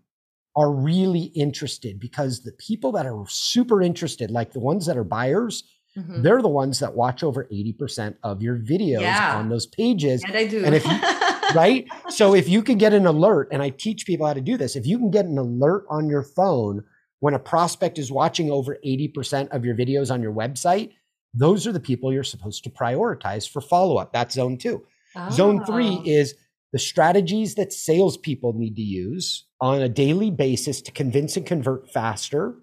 are 0.56 0.70
really 0.72 1.24
interested 1.34 2.00
because 2.00 2.42
the 2.42 2.52
people 2.52 2.92
that 2.92 3.06
are 3.06 3.24
super 3.28 3.82
interested, 3.82 4.30
like 4.30 4.52
the 4.52 4.60
ones 4.60 4.86
that 4.86 4.96
are 4.96 5.04
buyers, 5.04 5.64
Mhm. 5.96 6.22
they're 6.22 6.42
the 6.42 6.48
ones 6.48 6.78
that 6.80 6.94
watch 6.94 7.22
over 7.22 7.46
80% 7.50 8.16
of 8.22 8.42
your 8.42 8.58
videos 8.58 9.00
Yeah. 9.00 9.38
on 9.38 9.48
those 9.48 9.64
pages 9.66 10.22
yeah, 10.26 10.32
they 10.32 10.46
do. 10.46 10.62
and 10.62 10.74
if 10.74 10.84
you- 10.84 10.90
right 11.54 11.86
so 12.10 12.34
if 12.34 12.50
you 12.50 12.60
can 12.62 12.76
get 12.76 12.92
an 12.92 13.06
alert 13.06 13.48
and 13.50 13.62
i 13.62 13.70
teach 13.70 14.04
people 14.04 14.26
how 14.26 14.34
to 14.34 14.42
do 14.42 14.58
this 14.58 14.76
if 14.76 14.84
you 14.86 14.98
can 14.98 15.10
get 15.10 15.24
an 15.24 15.38
alert 15.38 15.86
on 15.88 16.06
your 16.06 16.22
phone 16.22 16.84
when 17.20 17.34
a 17.34 17.38
prospect 17.38 17.98
is 17.98 18.12
watching 18.12 18.50
over 18.50 18.76
80% 18.84 19.48
of 19.48 19.64
your 19.64 19.74
videos 19.74 20.10
on 20.10 20.22
your 20.22 20.32
website 20.32 20.92
those 21.34 21.66
are 21.66 21.72
the 21.72 21.80
people 21.80 22.12
you're 22.12 22.24
supposed 22.24 22.64
to 22.64 22.70
prioritize 22.70 23.48
for 23.48 23.60
follow-up 23.60 24.12
that's 24.12 24.34
zone 24.34 24.56
two 24.56 24.84
zone 25.30 25.64
three 25.64 25.98
oh. 25.98 26.02
is 26.04 26.34
the 26.72 26.78
strategies 26.78 27.54
that 27.54 27.72
salespeople 27.72 28.52
need 28.52 28.76
to 28.76 28.82
use 28.82 29.46
on 29.60 29.80
a 29.80 29.88
daily 29.88 30.30
basis 30.30 30.82
to 30.82 30.92
convince 30.92 31.36
and 31.36 31.46
convert 31.46 31.90
faster 31.90 32.56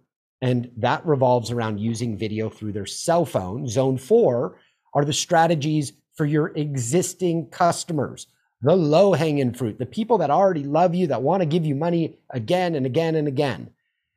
and 0.43 0.69
that 0.75 1.05
revolves 1.05 1.51
around 1.51 1.79
using 1.79 2.17
video 2.17 2.49
through 2.49 2.73
their 2.73 2.85
cell 2.85 3.25
phone. 3.25 3.65
Zone 3.65 3.97
four 3.97 4.59
are 4.93 5.05
the 5.05 5.13
strategies 5.13 5.93
for 6.15 6.25
your 6.25 6.47
existing 6.57 7.47
customers, 7.47 8.27
the 8.61 8.75
low 8.75 9.13
hanging 9.13 9.53
fruit, 9.53 9.79
the 9.79 9.85
people 9.85 10.17
that 10.17 10.29
already 10.29 10.65
love 10.65 10.93
you, 10.93 11.07
that 11.07 11.21
want 11.21 11.39
to 11.41 11.45
give 11.45 11.65
you 11.65 11.75
money 11.75 12.17
again 12.29 12.75
and 12.75 12.85
again 12.85 13.15
and 13.15 13.25
again. 13.25 13.69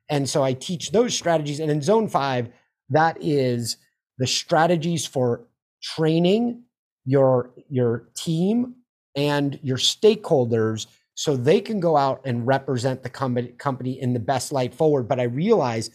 And 0.09 0.29
so 0.29 0.43
I 0.43 0.53
teach 0.53 0.91
those 0.91 1.13
strategies. 1.15 1.59
And 1.59 1.69
in 1.69 1.81
zone 1.81 2.07
five, 2.07 2.49
that 2.89 3.17
is 3.21 3.77
the 4.17 4.27
strategies 4.27 5.05
for 5.05 5.47
training 5.83 6.63
your, 7.05 7.51
your 7.69 8.09
team 8.15 8.75
and 9.15 9.59
your 9.63 9.77
stakeholders 9.77 10.87
so 11.15 11.35
they 11.35 11.59
can 11.59 11.79
go 11.79 11.97
out 11.97 12.21
and 12.25 12.45
represent 12.45 13.03
the 13.03 13.09
company, 13.09 13.49
company 13.49 13.99
in 13.99 14.13
the 14.13 14.19
best 14.19 14.51
light 14.51 14.73
forward. 14.73 15.07
But 15.07 15.19
I 15.19 15.23
realize 15.23 15.89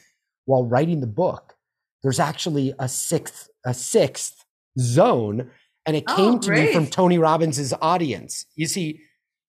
while 0.47 0.65
writing 0.65 1.01
the 1.01 1.07
book, 1.07 1.55
there's 2.03 2.19
actually 2.19 2.75
a 2.79 2.89
sixth, 2.89 3.49
a 3.65 3.73
sixth 3.73 4.45
zone. 4.79 5.51
And 5.87 5.97
it 5.97 6.05
Oh, 6.09 6.17
came 6.17 6.41
to 6.41 6.51
me 6.51 6.73
from. 6.73 6.87
Tony 6.89 7.19
Robbins's 7.19 7.73
audience. 7.81 8.47
You 8.57 8.67
see, 8.67 9.01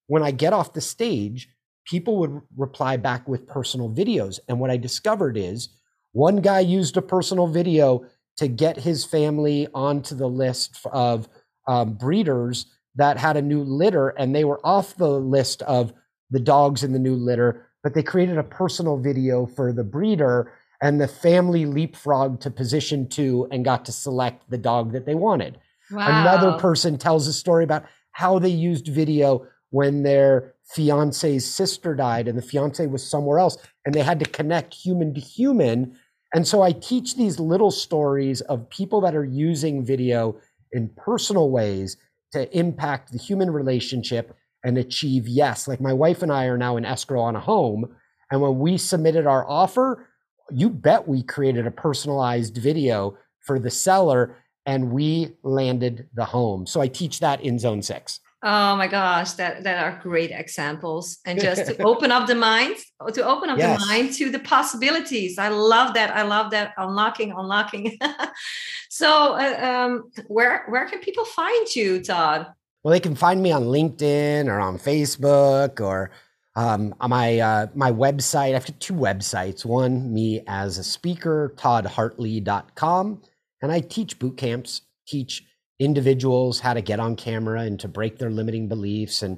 when 0.08 0.24
I 0.24 0.32
get 0.32 0.54
off 0.54 0.74
the 0.74 0.82
stage, 0.82 1.50
people 1.86 2.18
would 2.18 2.42
reply 2.58 2.98
back 2.98 3.28
with 3.28 3.48
personal 3.48 3.90
videos. 3.90 4.40
And 4.48 4.60
what 4.60 4.72
I 4.72 4.78
discovered 4.78 5.38
is 5.38 5.70
one 6.12 6.38
guy 6.38 6.60
used 6.60 6.98
a 6.98 7.02
personal 7.02 7.48
video 7.48 8.06
to 8.38 8.48
get 8.48 8.78
his 8.78 9.06
family 9.06 9.68
onto 9.74 10.16
the 10.16 10.28
list 10.28 10.80
of 10.92 11.28
um, 11.68 11.94
breeders 11.94 12.66
that 12.96 13.18
had 13.18 13.38
a 13.38 13.42
new 13.42 13.64
litter, 13.64 14.10
and 14.10 14.36
they 14.36 14.44
were 14.44 14.66
off 14.66 14.96
the 14.96 15.10
list 15.10 15.62
of 15.64 15.94
the 16.30 16.40
dogs 16.40 16.84
in 16.84 16.94
the 16.94 17.00
new 17.00 17.16
litter, 17.16 17.68
but 17.82 17.94
they 17.94 18.04
created 18.04 18.38
a 18.38 18.44
personal 18.44 18.98
video 18.98 19.46
for 19.46 19.74
the 19.74 19.84
breeder, 19.84 20.52
and 20.82 21.00
the 21.00 21.08
family 21.08 21.66
leapfrogged 21.66 22.40
to 22.42 22.52
position 22.52 23.08
two 23.08 23.48
and 23.52 23.66
got 23.66 23.86
to 23.86 23.92
select 23.92 24.50
the 24.50 24.58
dog 24.58 24.92
that 24.92 25.06
they 25.06 25.16
wanted. 25.16 25.60
Another 25.92 26.58
person 26.60 26.98
tells 26.98 27.28
a 27.28 27.34
story 27.34 27.64
about 27.64 27.86
how 28.12 28.40
they 28.40 28.50
used 28.50 28.88
video 28.88 29.48
when 29.74 30.04
their 30.04 30.54
fiance's 30.66 31.52
sister 31.52 31.96
died 31.96 32.28
and 32.28 32.38
the 32.38 32.44
fiance 32.44 32.86
was 32.86 33.10
somewhere 33.10 33.40
else 33.40 33.58
and 33.86 33.96
they 33.96 34.04
had 34.04 34.20
to 34.20 34.26
connect 34.30 34.72
human 34.72 35.16
to 35.16 35.20
human. 35.20 35.98
And 36.36 36.48
so 36.48 36.62
I 36.62 36.74
teach 36.74 37.16
these 37.16 37.40
little 37.40 37.72
stories 37.72 38.42
of 38.42 38.70
people 38.70 39.02
that 39.02 39.16
are 39.16 39.26
using 39.26 39.84
video 39.84 40.38
in 40.74 40.92
personal 40.96 41.50
ways 41.50 41.98
to 42.34 42.56
impact 42.56 43.12
the 43.12 43.18
human 43.18 43.50
relationship 43.50 44.38
and 44.64 44.78
achieve 44.78 45.28
yes. 45.28 45.68
Like 45.68 45.82
my 45.82 45.92
wife 45.92 46.22
and 46.22 46.32
I 46.32 46.46
are 46.46 46.58
now 46.58 46.78
in 46.78 46.86
escrow 46.86 47.22
on 47.22 47.36
a 47.36 47.40
home. 47.40 47.96
And 48.30 48.42
when 48.42 48.60
we 48.60 48.78
submitted 48.78 49.26
our 49.26 49.50
offer, 49.50 50.08
you 50.52 50.70
bet 50.70 51.08
we 51.08 51.24
created 51.24 51.66
a 51.66 51.72
personalized 51.72 52.58
video 52.58 53.18
for 53.40 53.58
the 53.58 53.72
seller 53.72 54.38
and 54.68 54.92
we 54.92 55.36
landed 55.42 56.10
the 56.14 56.26
home. 56.26 56.68
So 56.68 56.80
I 56.80 56.90
teach 56.90 57.22
that 57.22 57.42
in 57.42 57.58
zone 57.58 57.82
six. 57.82 58.20
Oh 58.46 58.76
my 58.76 58.88
gosh, 58.88 59.32
that 59.34 59.64
that 59.64 59.82
are 59.82 60.02
great 60.04 60.32
examples. 60.32 61.20
And 61.26 61.40
just 61.40 61.66
to 61.66 61.82
open 61.84 62.12
up 62.12 62.28
the 62.28 62.36
mind, 62.36 62.76
to 63.14 63.26
open 63.26 63.50
up 63.50 63.58
yes. 63.58 63.80
the 63.80 63.88
mind 63.88 64.14
to 64.16 64.30
the 64.30 64.40
possibilities. 64.40 65.40
I 65.40 65.48
love 65.48 65.94
that. 65.94 66.14
I 66.14 66.24
love 66.24 66.52
that 66.52 66.74
unlocking, 66.78 67.32
unlocking. 67.32 67.98
so, 68.90 69.36
uh, 69.36 69.66
um, 69.66 70.12
where 70.28 70.66
where 70.68 70.90
can 70.90 71.00
people 71.00 71.24
find 71.24 71.74
you, 71.74 72.04
Todd? 72.04 72.48
Well, 72.84 72.92
they 72.92 73.00
can 73.00 73.16
find 73.16 73.42
me 73.42 73.54
on 73.54 73.64
LinkedIn 73.64 74.48
or 74.48 74.60
on 74.60 74.78
Facebook 74.78 75.80
or 75.80 76.12
um, 76.58 76.94
on 77.00 77.12
my 77.12 77.40
uh, 77.40 77.68
my 77.74 77.94
website. 77.94 78.56
I've 78.56 78.78
two 78.80 78.94
websites. 78.94 79.64
One, 79.64 80.14
me 80.14 80.44
as 80.48 80.78
a 80.78 80.84
speaker, 80.84 81.54
toddhartley.com, 81.56 83.22
and 83.62 83.72
I 83.72 83.80
teach 83.80 84.20
boot 84.20 84.36
camps, 84.36 84.82
teach 85.08 85.46
individuals 85.80 86.60
how 86.60 86.74
to 86.74 86.82
get 86.82 87.00
on 87.00 87.16
camera 87.16 87.62
and 87.62 87.80
to 87.80 87.88
break 87.88 88.18
their 88.18 88.30
limiting 88.30 88.68
beliefs 88.68 89.22
and 89.22 89.38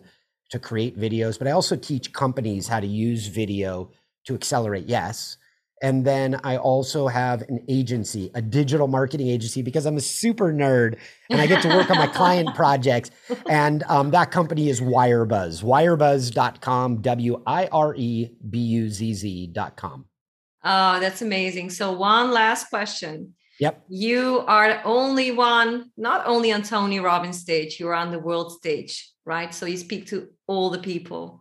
to 0.52 0.60
create 0.60 0.98
videos. 0.98 1.38
But 1.40 1.48
I 1.48 1.52
also 1.52 1.76
teach 1.76 2.14
companies 2.14 2.68
how 2.68 2.80
to 2.80 2.88
use 2.88 3.28
video 3.28 3.92
to 4.26 4.36
accelerate 4.36 4.86
yes. 4.86 5.38
And 5.82 6.06
then 6.06 6.40
I 6.44 6.58
also 6.58 7.08
have 7.08 7.42
an 7.44 7.64
agency, 7.68 8.32
a 8.34 8.42
digital 8.42 8.88
marketing 8.88 9.28
agency, 9.28 9.62
because 9.62 9.86
I'm 9.86 9.98
a 9.98 10.02
super 10.02 10.54
nerd 10.54 10.98
and 11.30 11.42
I 11.42 11.48
get 11.48 11.62
to 11.64 11.68
work 11.68 11.92
on 11.92 11.98
my 11.98 12.08
client 12.08 12.56
projects. 12.56 13.12
And 13.48 13.84
um, 13.90 14.12
that 14.12 14.32
company 14.32 14.70
is 14.70 14.80
WireBuzz, 14.80 15.64
wirebuzz.com, 15.64 17.02
W 17.02 17.44
I 17.46 17.68
R 17.68 17.94
E 17.96 18.32
B 18.50 18.60
U 18.60 18.90
Z 18.90 19.14
Z.com. 19.14 20.06
Oh, 20.64 21.00
that's 21.00 21.22
amazing. 21.22 21.70
So, 21.70 21.92
one 21.92 22.32
last 22.32 22.70
question. 22.70 23.36
Yep. 23.60 23.86
You 23.88 24.44
are 24.48 24.68
the 24.70 24.84
only 24.84 25.32
one, 25.32 25.92
not 25.98 26.26
only 26.26 26.52
on 26.52 26.62
Tony 26.62 27.00
Robbins 27.00 27.40
stage, 27.40 27.80
you're 27.80 27.94
on 27.94 28.12
the 28.12 28.20
world 28.20 28.52
stage, 28.52 29.12
right? 29.26 29.54
So 29.54 29.66
you 29.66 29.78
speak 29.78 30.08
to 30.08 30.28
all 30.48 30.70
the 30.70 30.80
people. 30.80 31.40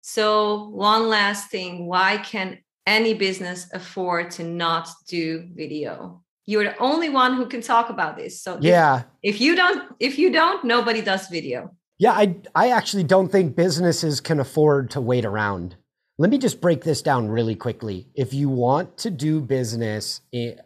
So, 0.00 0.68
one 0.70 1.08
last 1.08 1.50
thing 1.50 1.86
why 1.86 2.18
can 2.18 2.58
any 2.86 3.14
business 3.14 3.68
afford 3.72 4.32
to 4.32 4.44
not 4.44 4.88
do 5.06 5.48
video? 5.54 6.22
You're 6.44 6.64
the 6.64 6.78
only 6.78 7.08
one 7.08 7.36
who 7.36 7.46
can 7.46 7.60
talk 7.60 7.88
about 7.88 8.16
this. 8.16 8.42
So, 8.42 8.58
yeah. 8.60 9.04
If, 9.22 9.36
if 9.36 9.40
you 9.40 9.54
don't, 9.54 9.92
if 10.00 10.18
you 10.18 10.32
don't, 10.32 10.64
nobody 10.64 11.02
does 11.02 11.28
video. 11.28 11.76
Yeah, 11.98 12.12
I 12.12 12.34
I 12.56 12.70
actually 12.70 13.04
don't 13.04 13.30
think 13.30 13.54
businesses 13.54 14.20
can 14.20 14.40
afford 14.40 14.90
to 14.90 15.00
wait 15.00 15.24
around. 15.24 15.76
Let 16.22 16.30
me 16.30 16.38
just 16.38 16.60
break 16.60 16.84
this 16.84 17.02
down 17.02 17.26
really 17.26 17.56
quickly. 17.56 18.06
If 18.14 18.32
you 18.32 18.48
want 18.48 18.96
to 18.98 19.10
do 19.10 19.40
business 19.40 20.20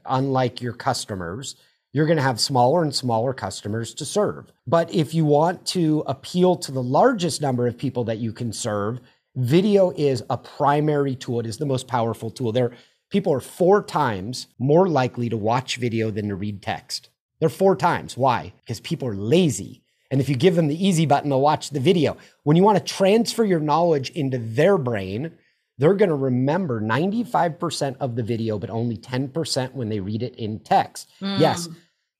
unlike 0.04 0.60
your 0.60 0.74
customers, 0.74 1.56
you're 1.94 2.04
going 2.04 2.18
to 2.18 2.22
have 2.22 2.38
smaller 2.38 2.82
and 2.82 2.94
smaller 2.94 3.32
customers 3.32 3.94
to 3.94 4.04
serve. 4.04 4.52
But 4.66 4.92
if 4.92 5.14
you 5.14 5.24
want 5.24 5.64
to 5.68 6.04
appeal 6.06 6.56
to 6.56 6.72
the 6.72 6.82
largest 6.82 7.40
number 7.40 7.66
of 7.66 7.78
people 7.78 8.04
that 8.04 8.18
you 8.18 8.34
can 8.34 8.52
serve, 8.52 9.00
video 9.34 9.92
is 9.92 10.22
a 10.28 10.36
primary 10.36 11.14
tool. 11.16 11.40
It 11.40 11.46
is 11.46 11.56
the 11.56 11.64
most 11.64 11.88
powerful 11.88 12.30
tool. 12.30 12.52
There, 12.52 12.72
people 13.08 13.32
are 13.32 13.40
four 13.40 13.82
times 13.82 14.48
more 14.58 14.86
likely 14.86 15.30
to 15.30 15.38
watch 15.38 15.78
video 15.78 16.10
than 16.10 16.28
to 16.28 16.34
read 16.34 16.60
text. 16.60 17.08
They're 17.40 17.48
four 17.48 17.76
times. 17.76 18.14
Why? 18.14 18.52
Because 18.60 18.80
people 18.80 19.08
are 19.08 19.16
lazy. 19.16 19.80
And 20.10 20.20
if 20.20 20.28
you 20.28 20.36
give 20.36 20.54
them 20.54 20.68
the 20.68 20.86
easy 20.86 21.06
button, 21.06 21.30
they'll 21.30 21.40
watch 21.40 21.70
the 21.70 21.80
video. 21.80 22.18
When 22.42 22.58
you 22.58 22.62
want 22.62 22.76
to 22.76 22.84
transfer 22.84 23.42
your 23.42 23.58
knowledge 23.58 24.10
into 24.10 24.36
their 24.36 24.76
brain, 24.76 25.32
they're 25.78 25.94
going 25.94 26.08
to 26.08 26.14
remember 26.14 26.80
95% 26.80 27.96
of 28.00 28.16
the 28.16 28.22
video, 28.22 28.58
but 28.58 28.70
only 28.70 28.96
10% 28.96 29.72
when 29.74 29.88
they 29.88 30.00
read 30.00 30.22
it 30.22 30.34
in 30.36 30.60
text. 30.60 31.10
Mm. 31.20 31.38
Yes, 31.38 31.68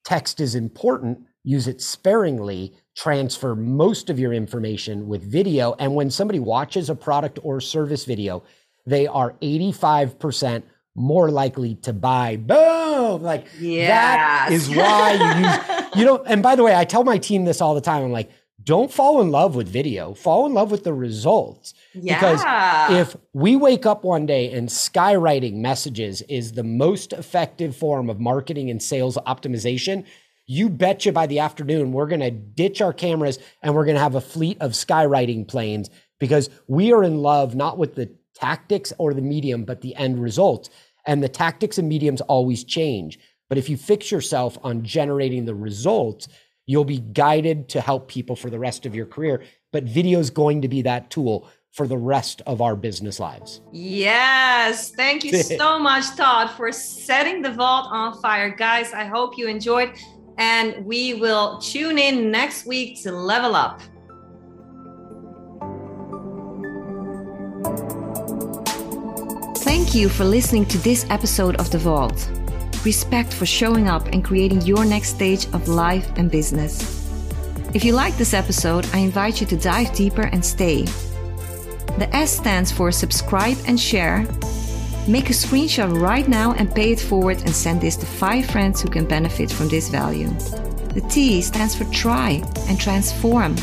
text 0.04 0.40
is 0.40 0.54
important. 0.54 1.20
Use 1.42 1.68
it 1.68 1.80
sparingly. 1.80 2.74
Transfer 2.96 3.54
most 3.54 4.10
of 4.10 4.18
your 4.18 4.32
information 4.32 5.06
with 5.08 5.22
video. 5.22 5.74
And 5.78 5.94
when 5.94 6.10
somebody 6.10 6.38
watches 6.38 6.90
a 6.90 6.94
product 6.94 7.38
or 7.42 7.60
service 7.60 8.04
video, 8.04 8.42
they 8.84 9.06
are 9.06 9.32
85% 9.42 10.62
more 10.94 11.30
likely 11.30 11.74
to 11.76 11.92
buy. 11.92 12.36
Boom! 12.36 13.22
Like 13.22 13.46
yes. 13.60 13.88
that 13.88 14.48
is 14.52 14.68
why 14.70 15.12
you 15.12 15.46
use 15.46 15.86
you 15.96 16.04
know. 16.04 16.22
And 16.24 16.42
by 16.42 16.56
the 16.56 16.62
way, 16.62 16.74
I 16.74 16.84
tell 16.84 17.04
my 17.04 17.18
team 17.18 17.44
this 17.44 17.60
all 17.60 17.74
the 17.74 17.80
time. 17.80 18.02
I'm 18.02 18.12
like, 18.12 18.30
don't 18.66 18.92
fall 18.92 19.22
in 19.22 19.30
love 19.30 19.54
with 19.54 19.68
video. 19.68 20.12
Fall 20.12 20.44
in 20.44 20.52
love 20.52 20.72
with 20.72 20.82
the 20.82 20.92
results. 20.92 21.72
Yeah. 21.94 22.18
Because 22.18 23.00
if 23.00 23.16
we 23.32 23.54
wake 23.54 23.86
up 23.86 24.02
one 24.02 24.26
day 24.26 24.52
and 24.52 24.68
skywriting 24.68 25.54
messages 25.54 26.20
is 26.22 26.52
the 26.52 26.64
most 26.64 27.12
effective 27.12 27.76
form 27.76 28.10
of 28.10 28.18
marketing 28.18 28.68
and 28.68 28.82
sales 28.82 29.16
optimization, 29.24 30.04
you 30.46 30.68
betcha 30.68 31.12
by 31.12 31.26
the 31.26 31.38
afternoon 31.38 31.92
we're 31.92 32.08
going 32.08 32.20
to 32.20 32.30
ditch 32.32 32.80
our 32.80 32.92
cameras 32.92 33.38
and 33.62 33.74
we're 33.74 33.84
going 33.84 33.96
to 33.96 34.02
have 34.02 34.16
a 34.16 34.20
fleet 34.20 34.58
of 34.60 34.72
skywriting 34.72 35.46
planes 35.46 35.88
because 36.18 36.50
we 36.66 36.92
are 36.92 37.04
in 37.04 37.18
love 37.18 37.54
not 37.54 37.78
with 37.78 37.94
the 37.94 38.12
tactics 38.34 38.92
or 38.98 39.14
the 39.14 39.22
medium, 39.22 39.64
but 39.64 39.80
the 39.80 39.94
end 39.94 40.20
results. 40.20 40.70
And 41.06 41.22
the 41.22 41.28
tactics 41.28 41.78
and 41.78 41.88
mediums 41.88 42.20
always 42.22 42.64
change. 42.64 43.20
But 43.48 43.58
if 43.58 43.70
you 43.70 43.76
fix 43.76 44.10
yourself 44.10 44.58
on 44.64 44.82
generating 44.82 45.44
the 45.44 45.54
results, 45.54 46.26
you'll 46.66 46.84
be 46.84 46.98
guided 46.98 47.68
to 47.70 47.80
help 47.80 48.08
people 48.08 48.36
for 48.36 48.50
the 48.50 48.58
rest 48.58 48.86
of 48.86 48.94
your 48.94 49.06
career. 49.06 49.42
But 49.72 49.84
video 49.84 50.18
is 50.18 50.30
going 50.30 50.62
to 50.62 50.68
be 50.68 50.82
that 50.82 51.10
tool 51.10 51.48
for 51.72 51.86
the 51.86 51.98
rest 51.98 52.42
of 52.46 52.62
our 52.62 52.74
business 52.74 53.20
lives. 53.20 53.60
Yes. 53.72 54.90
Thank 54.90 55.24
you 55.24 55.36
so 55.42 55.78
much, 55.78 56.16
Todd, 56.16 56.50
for 56.50 56.72
setting 56.72 57.42
the 57.42 57.52
vault 57.52 57.88
on 57.90 58.20
fire. 58.20 58.50
Guys, 58.50 58.92
I 58.92 59.04
hope 59.04 59.36
you 59.36 59.46
enjoyed. 59.46 59.92
And 60.38 60.84
we 60.84 61.14
will 61.14 61.58
tune 61.58 61.98
in 61.98 62.30
next 62.30 62.66
week 62.66 63.02
to 63.02 63.12
level 63.12 63.54
up. 63.54 63.80
Thank 69.58 69.94
you 69.94 70.08
for 70.08 70.24
listening 70.24 70.64
to 70.66 70.78
this 70.78 71.06
episode 71.10 71.56
of 71.56 71.70
The 71.70 71.78
Vault. 71.78 72.30
Respect 72.86 73.34
for 73.34 73.46
showing 73.46 73.88
up 73.88 74.06
and 74.12 74.24
creating 74.24 74.62
your 74.62 74.84
next 74.84 75.08
stage 75.08 75.46
of 75.46 75.66
life 75.66 76.08
and 76.18 76.30
business. 76.30 77.02
If 77.74 77.84
you 77.84 77.92
like 77.92 78.16
this 78.16 78.32
episode, 78.32 78.86
I 78.94 78.98
invite 78.98 79.40
you 79.40 79.46
to 79.48 79.56
dive 79.56 79.92
deeper 79.92 80.22
and 80.22 80.44
stay. 80.44 80.84
The 81.98 82.08
S 82.12 82.30
stands 82.36 82.70
for 82.70 82.92
subscribe 82.92 83.58
and 83.66 83.78
share. 83.78 84.18
Make 85.08 85.30
a 85.30 85.32
screenshot 85.32 86.00
right 86.00 86.28
now 86.28 86.52
and 86.52 86.72
pay 86.72 86.92
it 86.92 87.00
forward 87.00 87.38
and 87.38 87.50
send 87.50 87.80
this 87.80 87.96
to 87.96 88.06
five 88.06 88.46
friends 88.46 88.80
who 88.80 88.88
can 88.88 89.04
benefit 89.04 89.50
from 89.50 89.66
this 89.66 89.88
value. 89.88 90.30
The 90.94 91.04
T 91.10 91.42
stands 91.42 91.74
for 91.74 91.86
try 91.86 92.40
and 92.68 92.78
transform. 92.78 93.56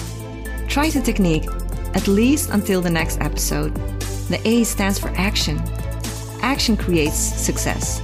Try 0.68 0.90
the 0.90 1.02
technique, 1.02 1.48
at 1.94 2.10
least 2.10 2.50
until 2.50 2.82
the 2.82 2.90
next 2.90 3.22
episode. 3.22 3.74
The 4.28 4.42
A 4.44 4.66
stands 4.66 5.00
for 5.00 5.12
action. 5.16 5.64
Action 6.42 6.76
creates 6.76 7.16
success. 7.16 8.02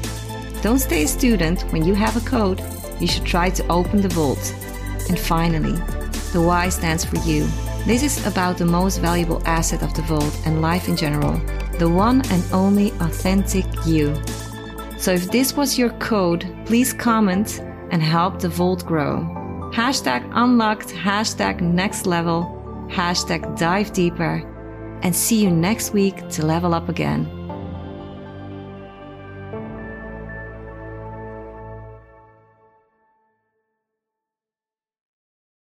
Don't 0.61 0.79
stay 0.79 1.03
a 1.03 1.07
student 1.07 1.61
when 1.71 1.83
you 1.83 1.93
have 1.93 2.17
a 2.17 2.29
code. 2.29 2.61
You 2.99 3.07
should 3.07 3.25
try 3.25 3.49
to 3.49 3.67
open 3.67 4.01
the 4.01 4.09
vault. 4.09 4.53
And 5.09 5.17
finally, 5.17 5.73
the 6.33 6.41
Y 6.41 6.69
stands 6.69 7.05
for 7.05 7.17
you. 7.19 7.47
This 7.85 8.03
is 8.03 8.25
about 8.27 8.57
the 8.57 8.65
most 8.65 8.97
valuable 8.97 9.41
asset 9.45 9.81
of 9.83 9.93
the 9.93 10.01
vault 10.01 10.37
and 10.45 10.61
life 10.61 10.89
in 10.89 10.97
general 10.97 11.39
the 11.79 11.89
one 11.89 12.21
and 12.29 12.43
only 12.51 12.91
authentic 12.99 13.65
you. 13.85 14.13
So 14.97 15.13
if 15.13 15.31
this 15.31 15.55
was 15.55 15.79
your 15.79 15.91
code, 15.91 16.45
please 16.65 16.91
comment 16.91 17.59
and 17.91 18.03
help 18.03 18.39
the 18.39 18.49
vault 18.49 18.85
grow. 18.85 19.21
Hashtag 19.73 20.29
unlocked, 20.33 20.89
hashtag 20.89 21.61
next 21.61 22.05
level, 22.05 22.43
hashtag 22.89 23.57
dive 23.57 23.93
deeper, 23.93 24.43
and 25.03 25.15
see 25.15 25.41
you 25.41 25.49
next 25.49 25.93
week 25.93 26.27
to 26.29 26.45
level 26.45 26.73
up 26.73 26.89
again. 26.89 27.38